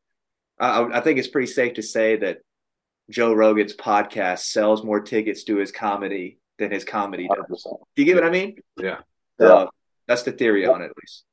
[0.59, 2.39] I, I think it's pretty safe to say that
[3.11, 7.65] Joe Rogan's podcast sells more tickets to his comedy than his comedy does.
[7.65, 7.79] 100%.
[7.95, 8.55] Do you get what I mean?
[8.77, 8.99] Yeah.
[9.39, 9.67] Uh,
[10.07, 11.23] that's the theory on it, at least.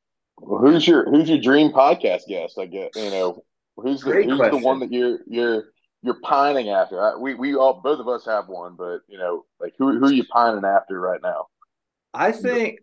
[0.40, 2.58] Well, who's your who's your dream podcast guest?
[2.58, 3.42] I guess you know
[3.76, 5.64] who's the, who's the one that you're you're
[6.02, 7.02] you're pining after.
[7.02, 10.06] I, we we all both of us have one, but you know, like who who
[10.06, 11.46] are you pining after right now?
[12.14, 12.78] I think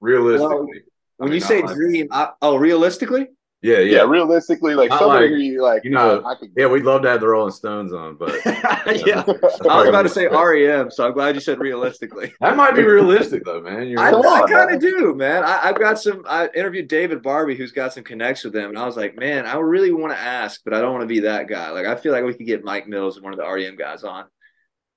[0.00, 0.82] realistically, well, when
[1.20, 3.28] I mean, you say dream, I, oh, realistically,
[3.64, 3.96] yeah, yeah.
[3.96, 7.08] yeah realistically, like somebody like, you like, you know, I could, yeah, we'd love to
[7.08, 11.14] have the Rolling Stones on, but yeah, I was about to say REM, so I'm
[11.14, 12.34] glad you said realistically.
[12.40, 13.88] that might be realistic though, man.
[13.88, 15.44] You're I, I kind of do, man.
[15.44, 16.26] I, have got some.
[16.28, 19.46] I interviewed David Barbe, who's got some connects with them, and I was like, man,
[19.46, 21.70] I really want to ask, but I don't want to be that guy.
[21.70, 24.04] Like, I feel like we could get Mike Mills, and one of the REM guys,
[24.04, 24.26] on.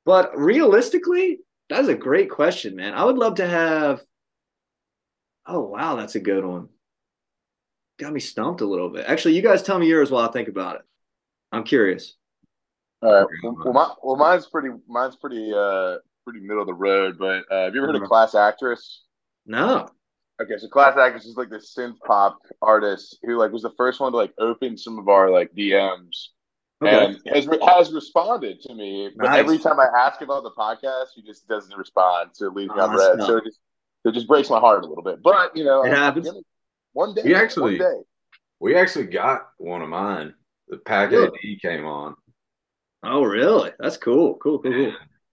[0.05, 2.95] But realistically, that's a great question, man.
[2.95, 4.01] I would love to have.
[5.45, 6.67] Oh wow, that's a good one
[7.99, 9.05] got me stumped a little bit.
[9.07, 10.81] Actually, you guys tell me yours while I think about it.
[11.51, 12.15] I'm curious.
[13.01, 13.27] All right.
[13.43, 14.69] Well, my, well mine's pretty.
[14.87, 15.51] Mine's pretty.
[15.53, 17.17] Uh, pretty middle of the road.
[17.17, 18.09] But uh, have you ever heard of uh-huh.
[18.09, 19.03] Class Actress?
[19.45, 19.87] No.
[20.41, 23.99] Okay, so Class Actress is like the synth pop artist who like was the first
[23.99, 26.27] one to like open some of our like DMs.
[26.83, 27.05] Okay.
[27.05, 29.39] And has has responded to me, but nice.
[29.39, 32.31] every time I ask about the podcast, he just doesn't respond.
[32.33, 33.19] So it leaves me unread.
[33.21, 33.59] So it just
[34.05, 35.23] it just breaks my heart a little bit.
[35.23, 36.29] But you know, it happens.
[36.97, 37.21] One day.
[37.23, 38.01] We actually, day.
[38.59, 40.33] we actually got one of mine.
[40.67, 41.27] The pack really?
[41.27, 42.15] AD came on.
[43.03, 43.69] Oh, really?
[43.77, 44.35] That's cool.
[44.41, 44.73] Cool, cool,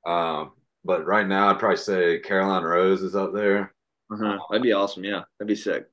[0.04, 0.12] cool.
[0.12, 0.52] Um,
[0.84, 3.72] but right now, I'd probably say Caroline Rose is up there.
[4.12, 4.38] Uh-huh.
[4.50, 5.04] That'd be awesome.
[5.04, 5.84] Yeah, that'd be sick.
[5.84, 5.86] I'm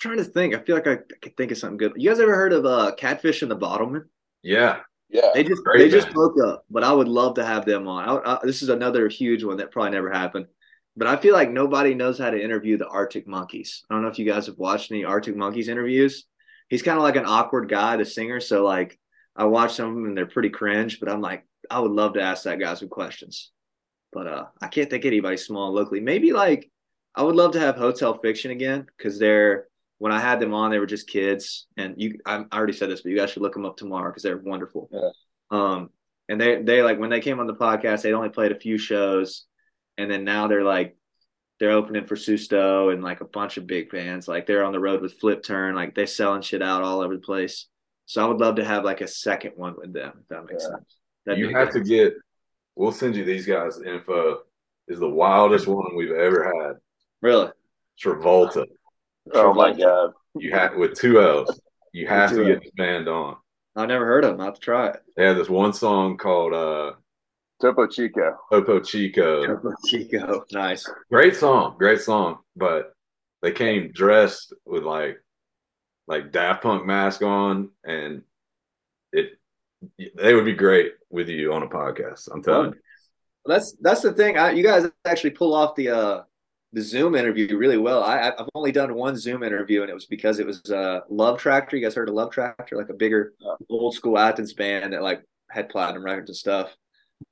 [0.00, 0.54] trying to think.
[0.54, 1.92] I feel like I, I could think of something good.
[1.94, 4.04] You guys ever heard of uh, Catfish and the Bottlemen?
[4.42, 4.78] Yeah.
[5.10, 7.86] Yeah, they just Great they just broke up, but I would love to have them
[7.86, 8.08] on.
[8.08, 10.46] I, I, this is another huge one that probably never happened.
[10.96, 13.84] But I feel like nobody knows how to interview the Arctic Monkeys.
[13.88, 16.26] I don't know if you guys have watched any Arctic Monkeys interviews.
[16.68, 18.40] He's kind of like an awkward guy, the singer.
[18.40, 18.98] So like
[19.34, 22.14] I watch some of them and they're pretty cringe, but I'm like, I would love
[22.14, 23.50] to ask that guy some questions.
[24.12, 26.00] But uh I can't think anybody small locally.
[26.00, 26.70] Maybe like
[27.14, 30.70] I would love to have Hotel Fiction again because they're when I had them on,
[30.70, 31.68] they were just kids.
[31.76, 34.24] And you, I already said this, but you guys should look them up tomorrow because
[34.24, 34.88] they're wonderful.
[34.90, 35.10] Yeah.
[35.50, 35.90] Um,
[36.28, 38.78] and they they like when they came on the podcast, they'd only played a few
[38.78, 39.46] shows
[39.98, 40.96] and then now they're like
[41.60, 44.26] they're opening for Susto and like a bunch of big bands.
[44.26, 47.22] Like they're on the road with Flipturn, like they're selling shit out all over the
[47.22, 47.66] place.
[48.06, 50.64] So I would love to have like a second one with them, if that makes
[50.64, 50.70] yeah.
[50.70, 50.96] sense.
[51.24, 52.14] That'd you have to get.
[52.74, 54.40] We'll send you these guys info.
[54.88, 56.76] Is the wildest one we've ever had.
[57.20, 57.50] Really?
[58.02, 58.66] Travollta.
[59.32, 60.12] Oh my god!
[60.34, 61.60] You have with two L's.
[61.92, 63.36] You have to get this band on.
[63.76, 64.40] I've never heard of them.
[64.40, 64.96] I have to try it.
[65.16, 66.92] They have this one song called uh
[67.62, 68.38] Topo Chico.
[68.50, 69.46] Topo Chico.
[69.46, 70.44] Topo Chico.
[70.50, 70.90] Nice.
[71.08, 71.76] Great song.
[71.78, 72.38] Great song.
[72.56, 72.92] But
[73.40, 75.18] they came dressed with like
[76.08, 78.22] like Daft Punk mask on and
[79.12, 79.38] it
[80.16, 82.28] they would be great with you on a podcast.
[82.32, 82.80] I'm telling well, you.
[83.46, 84.38] That's that's the thing.
[84.38, 86.22] I, you guys actually pull off the uh
[86.72, 88.02] the Zoom interview really well.
[88.02, 91.38] I, I've only done one Zoom interview, and it was because it was uh, Love
[91.38, 91.76] Tractor.
[91.76, 93.34] You guys heard of Love Tractor, like a bigger
[93.68, 96.74] old school Athens band that like had platinum records and stuff.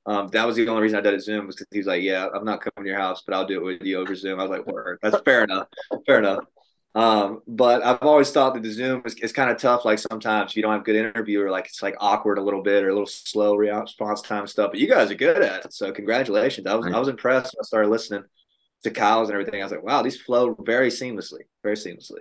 [0.05, 2.03] Um, that was the only reason I did it Zoom was because he was like,
[2.03, 4.39] "Yeah, I'm not coming to your house, but I'll do it with you over Zoom."
[4.39, 5.67] I was like, "Word, that's fair enough,
[6.05, 6.45] fair enough."
[6.93, 9.85] Um, but I've always thought that the Zoom is, is kind of tough.
[9.85, 12.61] Like sometimes if you don't have good interview or like it's like awkward a little
[12.61, 14.71] bit or a little slow response time stuff.
[14.71, 16.67] But you guys are good at it, so congratulations.
[16.67, 18.23] I was I was impressed when I started listening
[18.83, 19.61] to Kyle's and everything.
[19.61, 22.19] I was like, wow, these flow very seamlessly, very seamlessly.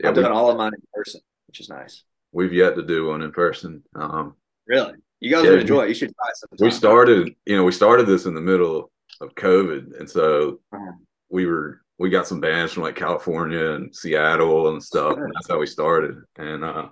[0.00, 2.02] Yeah, I've done all of mine in person, which is nice.
[2.32, 3.82] We've yet to do one in person.
[3.94, 5.88] Um, really, you guys yeah, would enjoy it.
[5.88, 6.64] You should try sometime.
[6.64, 10.92] We started, you know, we started this in the middle of COVID, and so uh-huh.
[11.28, 15.48] we were we got some bands from like California and Seattle and stuff, and that's
[15.48, 16.88] how we started, and uh,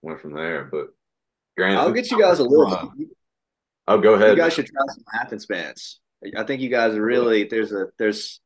[0.00, 0.64] went from there.
[0.64, 0.88] But
[1.56, 2.92] granted, I'll get you guys a little.
[3.86, 4.30] I'll go ahead.
[4.30, 6.00] You guys should try some Athens bands.
[6.36, 8.40] I think you guys really there's a there's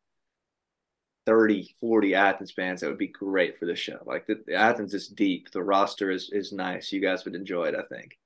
[1.26, 3.98] 30, 40 Athens fans that would be great for the show.
[4.04, 5.50] Like the, the, Athens is deep.
[5.52, 6.92] The roster is is nice.
[6.92, 8.18] You guys would enjoy it, I think.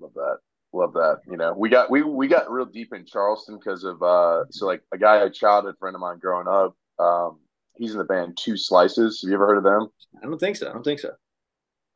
[0.00, 0.38] Love that.
[0.72, 1.20] Love that.
[1.30, 4.66] You know, we got we we got real deep in Charleston because of uh so
[4.66, 7.38] like a guy a childhood friend of mine growing up, um,
[7.76, 9.20] he's in the band Two Slices.
[9.22, 9.88] Have you ever heard of them?
[10.22, 10.68] I don't think so.
[10.70, 11.12] I don't think so.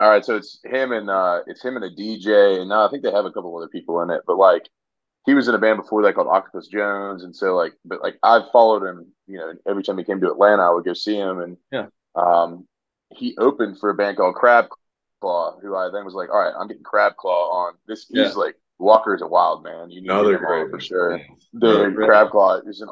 [0.00, 2.90] All right, so it's him and uh it's him and a DJ, and now I
[2.90, 4.68] think they have a couple other people in it, but like
[5.26, 8.16] he was in a band before that called Octopus Jones, and so like, but like
[8.22, 9.12] I followed him.
[9.26, 11.86] You know, every time he came to Atlanta, I would go see him, and yeah,
[12.14, 12.66] um,
[13.10, 14.68] he opened for a band called Crab
[15.20, 17.74] Claw, who I then was like, all right, I'm getting Crab Claw on.
[17.86, 18.24] This yeah.
[18.24, 19.90] he's like Walker is a wild man.
[19.90, 21.20] You know, they're great for sure.
[21.52, 22.88] The Crab Claw is an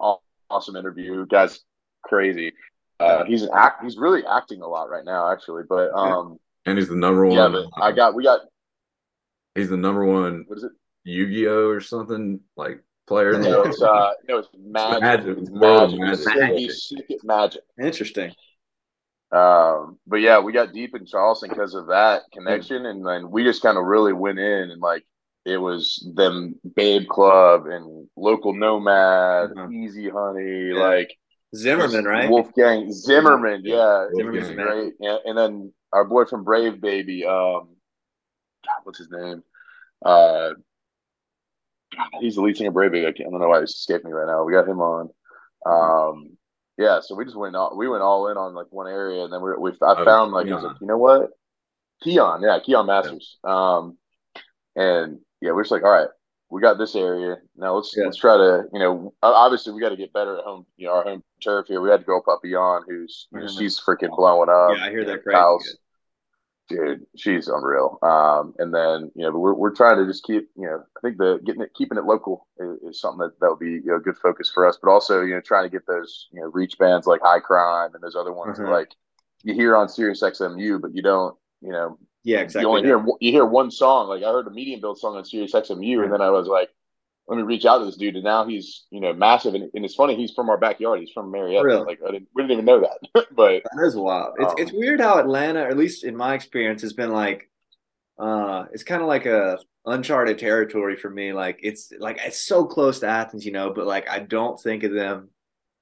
[0.51, 1.27] awesome interview.
[1.27, 1.61] Guy's
[2.03, 2.53] crazy.
[2.99, 3.83] Uh, he's an act.
[3.85, 5.63] He's really acting a lot right now, actually.
[5.69, 7.37] But um, and he's the number one.
[7.37, 8.41] Yeah, but I got we got.
[9.55, 10.45] He's the number one.
[10.47, 10.73] What is it?
[11.05, 13.39] Yu-Gi-Oh or something like player?
[13.39, 15.01] No, it's uh, no, it's magic.
[15.01, 15.39] Magic.
[15.39, 16.01] It's magic.
[16.01, 16.27] magic.
[16.27, 16.59] magic.
[16.59, 17.63] He's sick at magic.
[17.81, 18.33] Interesting.
[19.33, 23.45] Um, but yeah, we got deep in Charleston because of that connection, and then we
[23.45, 25.05] just kind of really went in and like
[25.45, 29.73] it was them Babe Club and local Nomad, mm-hmm.
[29.73, 30.81] Easy Honey, yeah.
[30.81, 31.17] like
[31.55, 32.31] Zimmerman, right?
[32.31, 34.95] Wolfgang Zimmerman, yeah, Zimmerman's great.
[35.01, 37.69] Yeah, and then our boy from Brave Baby, um,
[38.65, 39.43] God, what's his name?
[40.05, 40.51] Uh,
[42.21, 43.07] he's the lead singer of Brave Baby.
[43.07, 44.45] I, can't, I don't know why he's escaping me right now.
[44.45, 45.11] We got him on.
[45.65, 46.37] Um,
[46.79, 49.33] yeah, so we just went all we went all in on like one area, and
[49.33, 51.31] then we we I oh, found like like, you know what,
[52.03, 53.39] Keon, yeah, Keon Masters.
[53.45, 53.77] Yeah.
[53.77, 53.99] Um,
[54.75, 56.09] and yeah, we're just like, all right,
[56.51, 57.77] we got this area now.
[57.77, 58.05] Let's yeah.
[58.05, 60.67] let's try to you know obviously we got to get better at home.
[60.77, 61.81] You know, our home turf here.
[61.81, 63.47] We had to go up beyond who's mm-hmm.
[63.59, 64.77] she's freaking blowing up.
[64.77, 65.23] Yeah, I hear that.
[65.23, 65.79] Crazy
[66.69, 67.99] dude, she's unreal.
[68.03, 71.19] Um, and then you know, we're we're trying to just keep you know, I think
[71.19, 73.97] the getting it keeping it local is, is something that that would be you know
[73.97, 74.79] a good focus for us.
[74.83, 77.95] But also you know, trying to get those you know reach bands like High Crime
[77.95, 78.71] and those other ones mm-hmm.
[78.71, 78.95] like
[79.43, 81.99] you hear on Sirius XMU, but you don't you know.
[82.25, 82.63] Yeah, exactly.
[82.63, 84.09] You only hear you hear one song.
[84.09, 86.05] Like I heard a medium build song on Sirius XMU, mm-hmm.
[86.05, 86.71] and then I was like,
[87.29, 88.15] let me reach out to this dude.
[88.15, 89.55] And now he's, you know, massive.
[89.55, 91.01] And, and it's funny, he's from our backyard.
[91.01, 91.65] He's from Marietta.
[91.65, 91.85] Really?
[91.85, 93.27] Like, I didn't, we didn't even know that.
[93.35, 94.35] but that is wild.
[94.39, 97.51] It's, um, it's weird how Atlanta, or at least in my experience, has been like,
[98.19, 101.33] uh, it's kind of like a uncharted territory for me.
[101.33, 104.85] Like, it's like, it's so close to Athens, you know, but like, I don't think
[104.85, 105.31] of them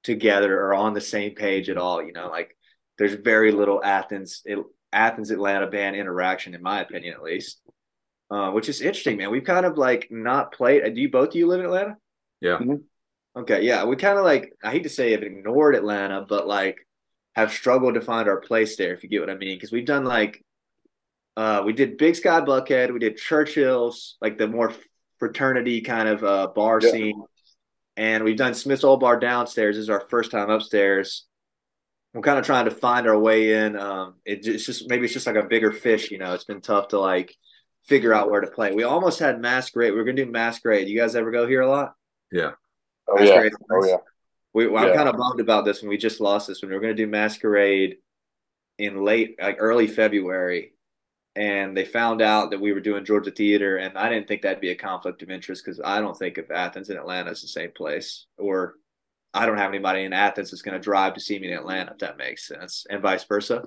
[0.03, 2.55] together or on the same page at all, you know, like,
[2.97, 4.57] there's very little Athens, it,
[4.91, 7.59] Athens Atlanta band interaction, in my opinion, at least
[8.31, 9.31] uh, which is interesting, man.
[9.31, 10.83] We've kind of like not played.
[10.83, 11.97] Uh, do you both of you live in Atlanta?
[12.41, 12.57] Yeah.
[12.57, 13.39] Mm-hmm.
[13.39, 13.63] Okay.
[13.63, 13.85] Yeah.
[13.85, 16.77] We kind of like, I hate to say have ignored Atlanta, but like
[17.35, 19.59] have struggled to find our place there, if you get what I mean.
[19.59, 20.43] Cause we've done like,
[21.35, 24.71] uh, we did Big Sky Buckhead, we did Churchill's, like the more
[25.19, 26.91] fraternity kind of uh, bar yeah.
[26.91, 27.23] scene.
[27.97, 29.75] And we've done Smith's Olde Bar downstairs.
[29.75, 31.25] This is our first time upstairs.
[32.13, 33.77] We're kind of trying to find our way in.
[33.77, 36.33] Um, it, it's just maybe it's just like a bigger fish, you know.
[36.33, 37.35] It's been tough to like
[37.85, 38.73] figure out where to play.
[38.73, 39.93] We almost had Masquerade.
[39.93, 40.87] We are gonna do Masquerade.
[40.87, 41.95] You guys ever go here a lot?
[42.31, 42.51] Yeah.
[43.07, 43.51] Oh Masquerade.
[43.53, 43.77] yeah.
[43.77, 43.97] Oh yeah.
[44.53, 44.91] We, well, yeah.
[44.91, 46.71] I'm kind of bummed about this when we just lost this one.
[46.71, 47.97] We are going to do Masquerade
[48.77, 50.73] in late, like early February,
[51.35, 54.61] and they found out that we were doing Georgia Theater, and I didn't think that'd
[54.61, 57.49] be a conflict of interest because I don't think of Athens and Atlanta as the
[57.49, 58.75] same place, or
[59.33, 61.91] I don't have anybody in Athens that's going to drive to see me in Atlanta,
[61.91, 63.63] if that makes sense, and vice versa.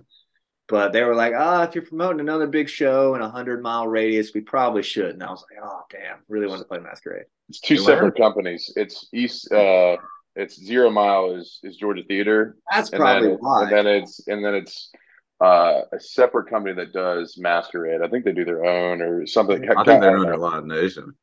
[0.69, 3.62] But they were like, "Ah, oh, if you're promoting another big show in a hundred
[3.62, 6.79] mile radius, we probably should." And I was like, "Oh, damn, really want to play
[6.79, 8.71] Masquerade." It's two separate companies.
[8.77, 9.51] It's East.
[9.51, 9.97] Uh,
[10.37, 12.57] it's Zero Mile is is Georgia Theater.
[12.71, 13.62] That's probably then, why.
[13.62, 14.91] And then it's and then it's
[15.41, 18.03] uh, a separate company that does Masquerade.
[18.03, 19.69] I think they do their own or something.
[19.71, 21.14] I think they're under Live Nation.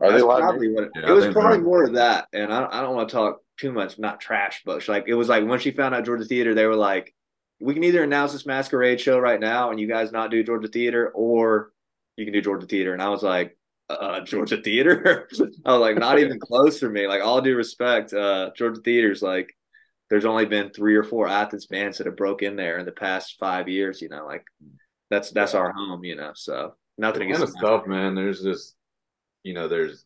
[0.00, 2.28] Are That's they Live probably what it, Yeah, it was probably more of that.
[2.32, 5.28] And I, I don't want to talk too much, not trash, but like it was
[5.28, 7.14] like when she found out Georgia Theater, they were like,
[7.60, 10.68] we can either announce this masquerade show right now and you guys not do Georgia
[10.68, 11.72] Theater, or
[12.16, 12.92] you can do Georgia Theater.
[12.92, 13.56] And I was like,
[13.88, 15.28] uh, Georgia Theater?
[15.64, 17.06] I was like, not even close for me.
[17.06, 19.56] Like, all due respect, uh, Georgia Theater's like,
[20.10, 22.92] there's only been three or four Athens bands that have broke in there in the
[22.92, 24.44] past five years, you know, like
[25.10, 26.30] that's that's our home, you know.
[26.34, 28.14] So nothing Kind against of stuff, man.
[28.14, 28.76] There's just,
[29.42, 30.04] you know, there's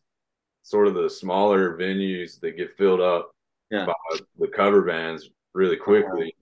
[0.63, 3.31] sort of the smaller venues that get filled up
[3.69, 3.85] Yeah.
[3.85, 3.93] by
[4.39, 6.35] the cover bands really quickly,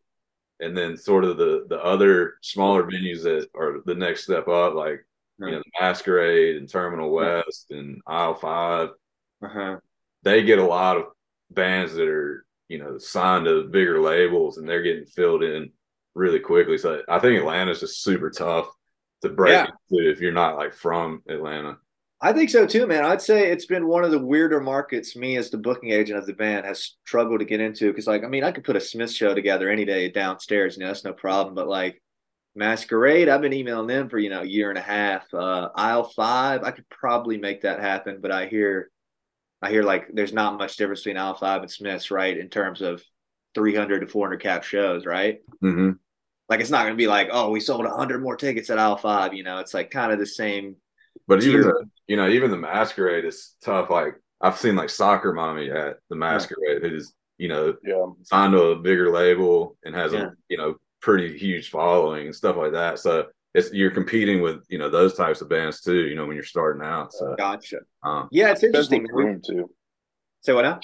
[0.59, 4.73] and then sort of the the other smaller venues that are the next step up,
[4.75, 5.05] like
[5.39, 8.89] you know, the Masquerade and Terminal West and Aisle Five.
[9.41, 9.77] Uh-huh.
[10.23, 11.05] They get a lot of
[11.51, 15.71] bands that are you know signed to bigger labels, and they're getting filled in
[16.15, 16.77] really quickly.
[16.77, 18.67] So I think Atlanta's just super tough
[19.21, 19.67] to break Yeah.
[19.91, 21.77] into if you're not like from Atlanta.
[22.21, 23.05] I think so too, man.
[23.05, 26.25] I'd say it's been one of the weirder markets me as the booking agent of
[26.25, 28.81] the band has struggled to get into because, like, I mean, I could put a
[28.81, 31.55] Smith show together any day downstairs, you know, that's no problem.
[31.55, 32.01] But like
[32.55, 35.33] Masquerade, I've been emailing them for you know a year and a half.
[35.33, 38.91] Uh, Aisle Five, I could probably make that happen, but I hear,
[39.61, 42.81] I hear like there's not much difference between Aisle Five and Smiths, right, in terms
[42.81, 43.01] of
[43.55, 45.39] 300 to 400 cap shows, right?
[45.63, 45.91] Mm-hmm.
[46.49, 48.97] Like it's not going to be like, oh, we sold 100 more tickets at Aisle
[48.97, 49.59] Five, you know.
[49.59, 50.75] It's like kind of the same.
[51.29, 53.89] But even the you know even the Masquerade is tough.
[53.89, 58.05] Like I've seen like Soccer Mommy at the Masquerade, who's you know Yeah.
[58.23, 60.23] signed to a bigger label and has Yeah.
[60.23, 62.99] a you know pretty huge following and stuff like that.
[62.99, 66.07] So it's you're competing with you know those types of bands too.
[66.07, 67.13] You know when you're starting out.
[67.13, 67.79] So Gotcha.
[68.03, 69.03] um, Yeah, it's interesting.
[69.03, 69.69] what room too.
[70.41, 70.79] Say what now?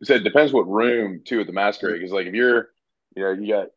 [0.00, 2.70] You said it depends what room too at the masquerade because like if you're
[3.16, 3.68] you know you got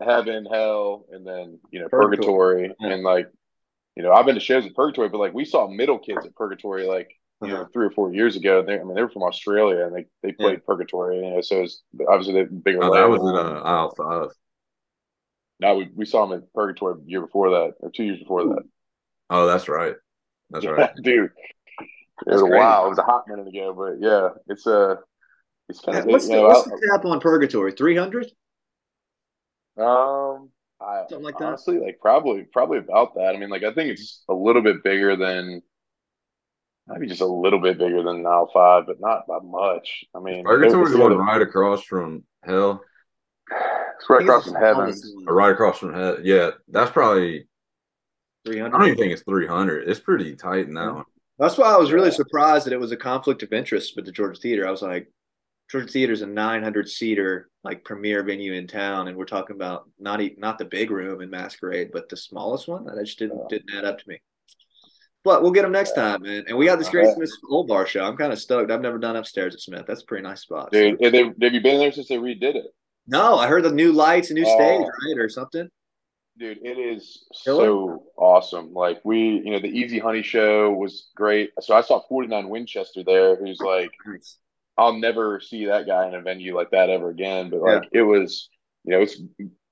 [0.00, 2.68] heaven hell and then you know Purgatory.
[2.68, 2.92] purgatory Yeah.
[2.94, 3.28] and like
[3.96, 6.34] you know I've been to shows at purgatory but like we saw middle kids at
[6.36, 7.10] purgatory like
[7.42, 7.68] you know Uh-huh.
[7.72, 10.32] three or four years ago they I mean they were from Australia and they they
[10.32, 13.28] played purgatory you know so it's obviously the bigger oh, that was label.
[13.38, 14.30] at uh, aisle five.
[15.60, 18.44] no we, we saw them at purgatory the year before that or two years before
[18.44, 18.62] that
[19.30, 19.94] Oh, that's right.
[20.50, 20.90] That's yeah, right.
[21.02, 21.30] dude
[22.26, 24.96] it That's was a while it was a hot minute ago but yeah it's uh
[25.68, 27.72] it's kind of What's you the, know, what's I- the cap on Purgatory?
[27.72, 28.30] Three hundred?
[29.76, 30.50] Um,
[30.84, 31.44] I Something like that?
[31.46, 33.34] honestly like probably probably about that.
[33.34, 35.62] I mean, like I think it's a little bit bigger than
[36.86, 40.04] maybe just a little bit bigger than Aisle Five, but not by much.
[40.14, 42.82] I mean, Purgatory's it's, the one right across from Hell,
[43.50, 44.90] it's right across from heaven.
[45.26, 46.18] or oh, right across from Hell.
[46.22, 47.48] Yeah, that's probably.
[48.46, 48.74] 300.
[48.74, 49.88] I don't even think it's three hundred.
[49.88, 50.92] It's pretty tight in that Yeah.
[50.92, 51.04] one.
[51.38, 54.12] That's why I was really surprised that it was a conflict of interest with the
[54.12, 54.68] Georgia Theater.
[54.68, 55.10] I was like,
[55.82, 59.88] Georgia is a nine hundred seater like premier venue in town, and we're talking about
[59.98, 62.84] not e- not the big room in Masquerade, but the smallest one.
[62.84, 64.20] That just didn't didn't add up to me.
[65.24, 66.44] But we'll get them next time, man.
[66.46, 67.12] And we got this great.
[67.14, 68.04] Smith Olde Bar show.
[68.04, 68.70] I'm kind of stoked.
[68.70, 69.84] I've never done upstairs at Smith.
[69.88, 70.70] That's a pretty nice spot.
[70.70, 72.66] Dude, eh, have, they, have you been there since they redid it?
[73.06, 74.54] No, I heard the new lights, a new Oh.
[74.54, 75.68] stage, right, or something.
[76.36, 77.64] Dude, it is Killer?
[77.64, 78.74] so awesome.
[78.74, 81.50] Like we, you know, the Easy Honey show was great.
[81.60, 84.38] So I saw 49 Winchester there, who's like Nice.
[84.76, 87.50] I'll never see that guy in a venue like that ever again.
[87.50, 88.48] But like it was,
[88.84, 89.20] you know, it's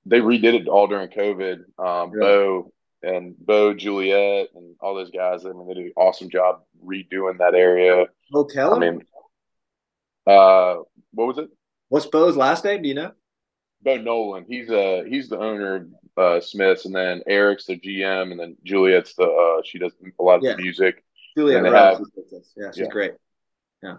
[0.05, 1.59] they redid it all during COVID.
[1.77, 2.19] Um, Yeah.
[2.19, 2.71] Bo
[3.03, 5.45] and Bo Juliet and all those guys.
[5.45, 8.05] I mean, they did an awesome job redoing that area.
[8.33, 8.75] Oh, Keller.
[8.75, 9.01] I mean,
[10.25, 10.75] uh,
[11.13, 11.49] what was it?
[11.89, 12.81] What's Bo's last name?
[12.81, 13.11] Do you know?
[13.81, 14.45] Bo Nolan.
[14.47, 18.55] He's uh he's the owner of uh, Smiths, and then Eric's the GM, and then
[18.63, 20.55] Juliet's the uh she does a lot of Yeah.
[20.55, 21.03] the music.
[21.35, 22.53] And they have- is with us.
[22.55, 22.87] Yeah, she's Yeah.
[22.87, 23.13] great.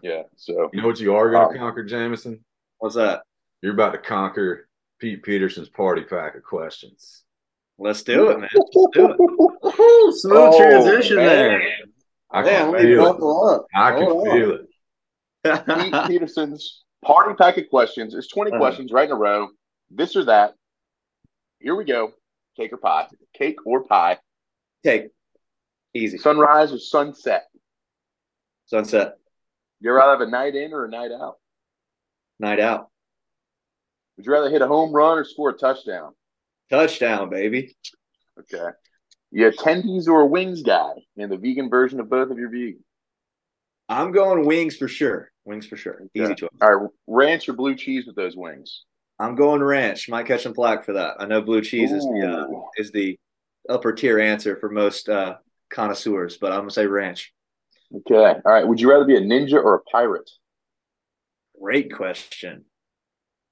[0.03, 2.43] Yeah, so You know what you are going to Um, conquer, Jameson?
[2.79, 3.23] What's that?
[3.63, 4.69] You're about to conquer
[4.99, 7.25] Pete Peterson's party pack of questions.
[7.79, 8.49] Let's do it, man.
[8.55, 10.15] Let's do it.
[10.17, 11.27] Smooth Oh, transition man.
[11.27, 11.63] there.
[12.31, 13.55] I Man, can let feel it.
[13.55, 13.67] up.
[13.75, 14.35] I can Hold on.
[14.37, 15.67] feel it.
[15.67, 18.15] Pete Peterson's party pack of questions.
[18.15, 18.59] It's 20 Uh-huh.
[18.61, 19.49] questions right in a row.
[19.91, 20.55] This or that.
[21.61, 22.13] Here we go.
[22.57, 23.09] Cake or pie?
[23.35, 24.19] Cake or pie?
[24.85, 25.09] Cake.
[25.95, 26.19] easy.
[26.19, 27.45] Sunrise or sunset?
[28.67, 29.15] Sunset.
[29.85, 31.37] You rather have a night in or a night out?
[32.41, 32.89] Night out.
[34.17, 36.15] Would you rather hit a home run or score a touchdown?
[36.71, 37.77] Touchdown, baby.
[38.41, 38.71] Okay.
[39.31, 40.93] You attendees or a wings guy?
[41.19, 42.83] And the vegan version of both of your vegan.
[43.87, 45.31] I'm going wings for sure.
[45.45, 46.01] Wings for sure.
[46.15, 46.49] Easy choice.
[46.63, 46.91] All right.
[47.07, 48.85] Ranch or blue cheese with those wings?
[49.19, 50.09] I'm going ranch.
[50.09, 51.17] Might catch some flack for that.
[51.19, 51.97] I know blue cheese Ooh.
[51.97, 53.19] is the uh, is the
[53.69, 55.35] upper tier answer for most uh,
[55.69, 57.34] connoisseurs, but I'm gonna say ranch.
[57.97, 58.41] Okay.
[58.45, 58.67] All right.
[58.67, 60.31] Would you rather be a ninja or a pirate?
[61.61, 62.65] Great question.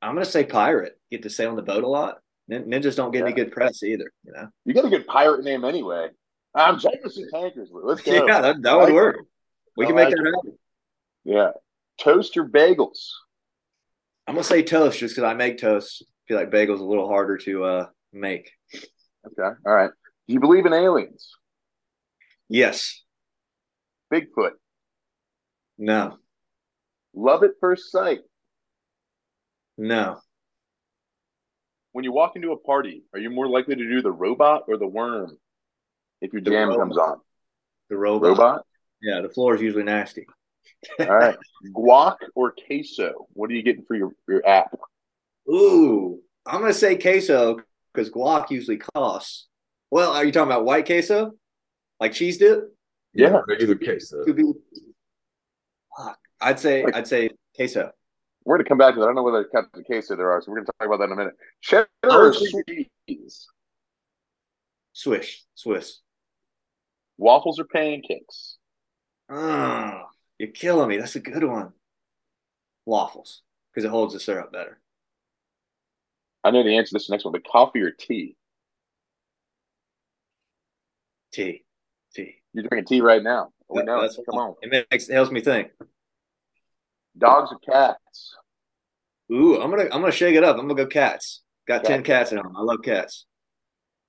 [0.00, 0.98] I'm gonna say pirate.
[1.10, 2.18] Get to sail on the boat a lot.
[2.50, 3.26] Ninjas don't get yeah.
[3.26, 4.10] any good press either.
[4.24, 4.48] You know.
[4.64, 6.08] You got a good pirate name anyway.
[6.54, 7.70] I'm Jameson Tankers.
[7.72, 8.12] Let's go.
[8.26, 9.16] Yeah, that, that would work.
[9.16, 9.26] It.
[9.76, 10.58] We I can like make that happen.
[11.24, 11.50] Yeah.
[12.00, 13.10] Toast or bagels?
[14.26, 16.02] I'm gonna say toast just because I make toast.
[16.02, 18.50] I feel like bagels a little harder to uh, make.
[18.74, 19.56] Okay.
[19.66, 19.90] All right.
[20.26, 21.30] Do you believe in aliens?
[22.48, 23.02] Yes.
[24.12, 24.52] Bigfoot?
[25.78, 26.18] No.
[27.14, 28.20] Love at first sight?
[29.78, 30.20] No.
[31.92, 34.76] When you walk into a party, are you more likely to do the robot or
[34.76, 35.36] the worm
[36.20, 37.18] if your jam comes on?
[37.90, 38.28] The robot.
[38.28, 38.66] Robot?
[39.02, 40.26] Yeah, the floor is usually nasty.
[41.00, 41.36] All right.
[41.74, 43.26] Guac or queso?
[43.32, 44.74] What are you getting for your, your app?
[45.48, 47.60] Ooh, I'm going to say queso
[47.92, 49.48] because guac usually costs.
[49.90, 51.32] Well, are you talking about white queso?
[52.00, 52.72] Like cheese dip?
[53.14, 54.24] Yeah, regular queso.
[56.40, 57.92] I'd say like, I'd say queso.
[58.44, 59.06] We're gonna come back to that.
[59.06, 61.04] I don't know whether cut the queso there are, so we're gonna talk about that
[61.04, 61.34] in a minute.
[61.60, 63.48] Cheddar or Swiss?
[64.92, 66.00] Swish, Swiss.
[67.18, 68.56] Waffles or pancakes?
[69.30, 70.02] Oh,
[70.38, 70.96] you're killing me.
[70.96, 71.72] That's a good one.
[72.84, 74.80] Waffles, because it holds the syrup better.
[76.42, 78.36] I know the answer to this next one, but coffee or tea?
[81.32, 81.64] Tea.
[82.52, 83.50] You're drinking tea right now.
[83.68, 84.08] We know.
[84.30, 84.54] Come on.
[84.62, 85.70] It makes it helps me think.
[87.16, 88.36] Dogs or cats?
[89.32, 90.56] Ooh, I'm gonna I'm gonna shake it up.
[90.56, 91.42] I'm gonna go cats.
[91.66, 91.86] Got Cat.
[91.86, 92.54] ten cats at home.
[92.56, 93.26] I love cats.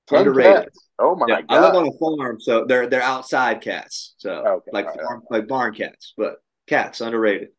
[0.07, 0.63] 10 Underrated.
[0.63, 0.89] Cats.
[0.99, 1.55] Oh my yeah, god!
[1.55, 4.15] I live on a farm, so they're they're outside cats.
[4.17, 5.39] So okay, like right, farm, right.
[5.39, 6.37] like barn cats, but
[6.67, 7.49] cats underrated.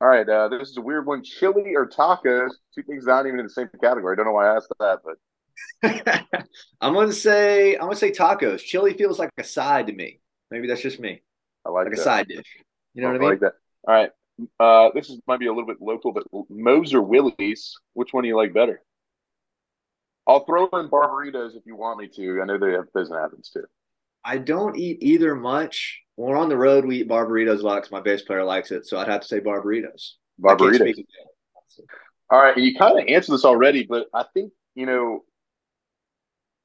[0.00, 1.24] All right, uh, this is a weird one.
[1.24, 2.50] Chili or tacos?
[2.72, 4.12] Two things not even in the same category.
[4.12, 6.24] I don't know why I asked that, but
[6.80, 8.60] I'm gonna say I'm gonna say tacos.
[8.60, 10.20] Chili feels like a side to me.
[10.50, 11.22] Maybe that's just me.
[11.66, 12.00] I like, like that.
[12.00, 12.46] a side dish.
[12.94, 13.28] You know what I mean?
[13.30, 13.52] like that.
[13.86, 14.10] All right.
[14.60, 18.22] Uh, this is might be a little bit local, but Moe's or Willie's, which one
[18.22, 18.82] do you like better?
[20.26, 22.40] I'll throw in Barberitos if you want me to.
[22.40, 23.64] I know they have in Athens too.
[24.24, 26.00] I don't eat either much.
[26.16, 28.70] When we're on the road, we eat Barberitos a lot because my bass player likes
[28.70, 28.86] it.
[28.86, 30.12] So I'd have to say Barberitos.
[30.40, 31.04] Barberitos.
[32.30, 35.24] All right, you kind of answered this already, but I think you know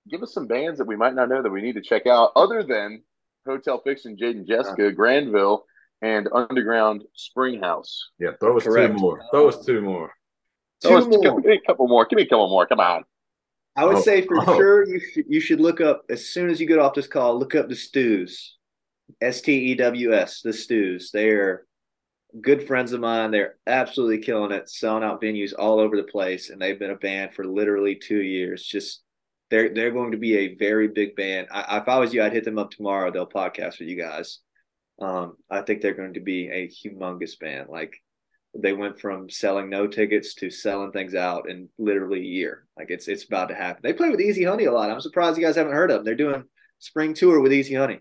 [0.09, 2.31] give us some bands that we might not know that we need to check out,
[2.35, 3.01] other than
[3.45, 5.65] Hotel Fiction, Jade and Jessica, Granville,
[6.01, 8.09] and Underground Springhouse.
[8.19, 8.93] Yeah, throw us Correct.
[8.93, 9.21] two more.
[9.31, 10.13] Throw us two more.
[10.81, 11.21] Two more.
[11.21, 12.05] Give me a couple more.
[12.05, 12.67] Give me a couple more.
[12.67, 13.03] Come on.
[13.75, 14.55] I would oh, say for oh.
[14.57, 17.39] sure you should you should look up as soon as you get off this call.
[17.39, 18.57] Look up the Stews,
[19.21, 21.09] S T E W S, the Stews.
[21.11, 21.65] They're
[22.39, 23.31] good friends of mine.
[23.31, 26.95] They're absolutely killing it, selling out venues all over the place, and they've been a
[26.95, 28.63] band for literally two years.
[28.63, 29.01] Just
[29.49, 31.47] they're they're going to be a very big band.
[31.51, 33.11] I, if I was you, I'd hit them up tomorrow.
[33.11, 34.39] They'll podcast with you guys.
[35.01, 37.69] Um, I think they're going to be a humongous band.
[37.69, 37.95] Like
[38.55, 42.65] they went from selling no tickets to selling things out in literally a year.
[42.77, 43.81] Like it's it's about to happen.
[43.83, 44.91] They play with Easy Honey a lot.
[44.91, 46.05] I'm surprised you guys haven't heard of them.
[46.05, 46.43] They're doing
[46.79, 47.99] spring tour with Easy Honey.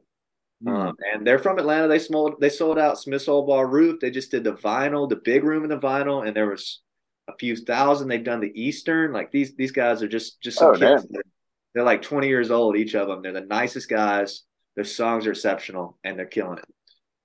[0.65, 0.69] Mm-hmm.
[0.69, 1.89] Um, and they're from Atlanta.
[1.89, 4.01] They sold they sold out Smith's Olde Bar Roof.
[4.01, 6.81] They just did the vinyl, the big room in the vinyl, and there was
[7.29, 8.09] a few thousand.
[8.09, 9.13] They've done the Eastern.
[9.13, 11.07] Like these these guys are just just some oh, kids.
[11.75, 13.23] They're like 20 years old, each of them.
[13.23, 14.43] They're the nicest guys.
[14.77, 16.65] Their songs are exceptional, and they're killing it.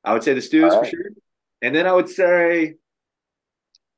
[0.03, 0.79] I would say the Stews right.
[0.79, 1.09] for sure.
[1.61, 2.75] And then I would say,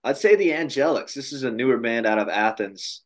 [0.03, 1.13] I'd say the Angelics.
[1.13, 3.03] This is a newer band out of Athens.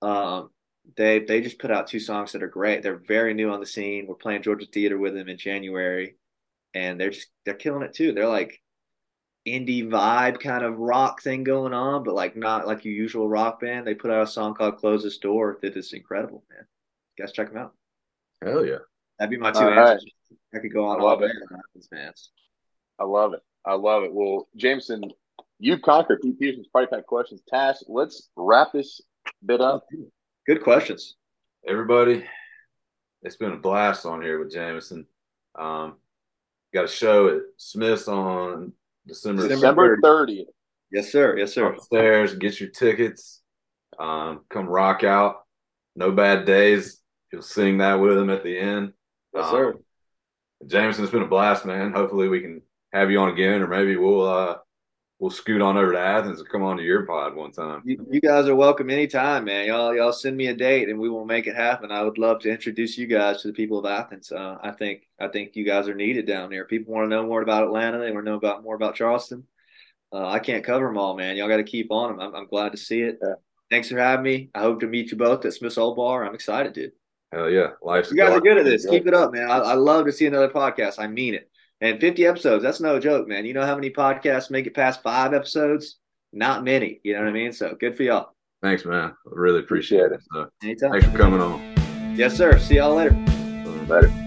[0.00, 0.50] Um,
[0.96, 2.82] they they just put out two songs that are great.
[2.82, 4.06] They're very new on the scene.
[4.06, 6.16] We're playing Georgia Theater with them in January,
[6.74, 8.12] and they're just they're killing it too.
[8.12, 8.61] They're like
[9.46, 13.60] indie vibe kind of rock thing going on, but like not like your usual rock
[13.60, 13.86] band.
[13.86, 16.66] They put out a song called "Close This Door" that is incredible, man.
[17.16, 17.74] You guys check them out.
[18.44, 18.78] Hell yeah.
[19.18, 20.10] That'd be my two all answers.
[20.30, 20.38] Right.
[20.54, 21.32] I could go on I love it.
[21.90, 22.30] fans.
[22.98, 23.40] I love it.
[23.64, 24.12] I love it.
[24.12, 25.02] Well, Jameson,
[25.58, 27.42] you've conquered Pete Peterson's Party Pack questions.
[27.48, 29.00] Tash, let's wrap this
[29.44, 29.86] bit up.
[30.46, 31.16] Good questions.
[31.66, 32.24] Everybody,
[33.22, 35.06] it's been a blast on here with Jameson.
[35.54, 35.96] Um,
[36.74, 38.72] got a show at Smith's on
[39.06, 40.44] December December 30th.
[40.90, 41.36] Yes, sir.
[41.38, 41.72] Yes, sir.
[41.72, 43.40] Upstairs, get your tickets.
[43.98, 45.42] Um, come rock out.
[45.96, 47.00] No bad days.
[47.32, 48.92] You'll sing that with him at the end.
[49.34, 49.74] Yes, um, sir.
[50.66, 51.92] Jameson, it's been a blast, man.
[51.92, 54.56] Hopefully we can have you on again, or maybe we'll uh
[55.22, 57.80] we'll scoot on over to Athens and come on to your pod one time.
[57.84, 59.68] You, you, guys are welcome anytime, man.
[59.68, 61.92] Y'all y'all send me a date and we will make it happen.
[61.92, 64.32] I would love to introduce you guys to the people of Athens.
[64.32, 66.64] Uh, I think I think you guys are needed down there.
[66.64, 67.98] People want to know more about Atlanta.
[67.98, 69.44] They want to know about more about Charleston.
[70.12, 71.36] Uh, I can't cover them all, man.
[71.36, 72.20] Y'all got to keep on them.
[72.20, 73.18] I'm, I'm glad to see it.
[73.22, 73.34] Yeah.
[73.70, 74.50] Thanks for having me.
[74.54, 76.26] I hope to meet you both at Smith's Olde Bar.
[76.26, 76.92] I'm excited, dude.
[77.32, 77.68] Hell yeah.
[77.80, 78.84] Life's you guys are good at this.
[78.84, 79.50] Keep it up, man.
[79.50, 80.98] I, I love to see another podcast.
[80.98, 81.48] I mean it.
[81.82, 83.44] And 50 episodes, that's no joke, man.
[83.44, 85.98] You know how many podcasts make it past five episodes?
[86.32, 87.00] Not many.
[87.02, 87.52] You know what I mean?
[87.52, 88.36] So good for y'all.
[88.62, 89.10] Thanks, man.
[89.10, 90.20] I really appreciate it.
[90.32, 90.92] So, Anytime.
[90.92, 92.16] Thanks for coming on.
[92.16, 92.56] Yes, sir.
[92.60, 93.16] See y'all later.
[93.88, 94.21] Later.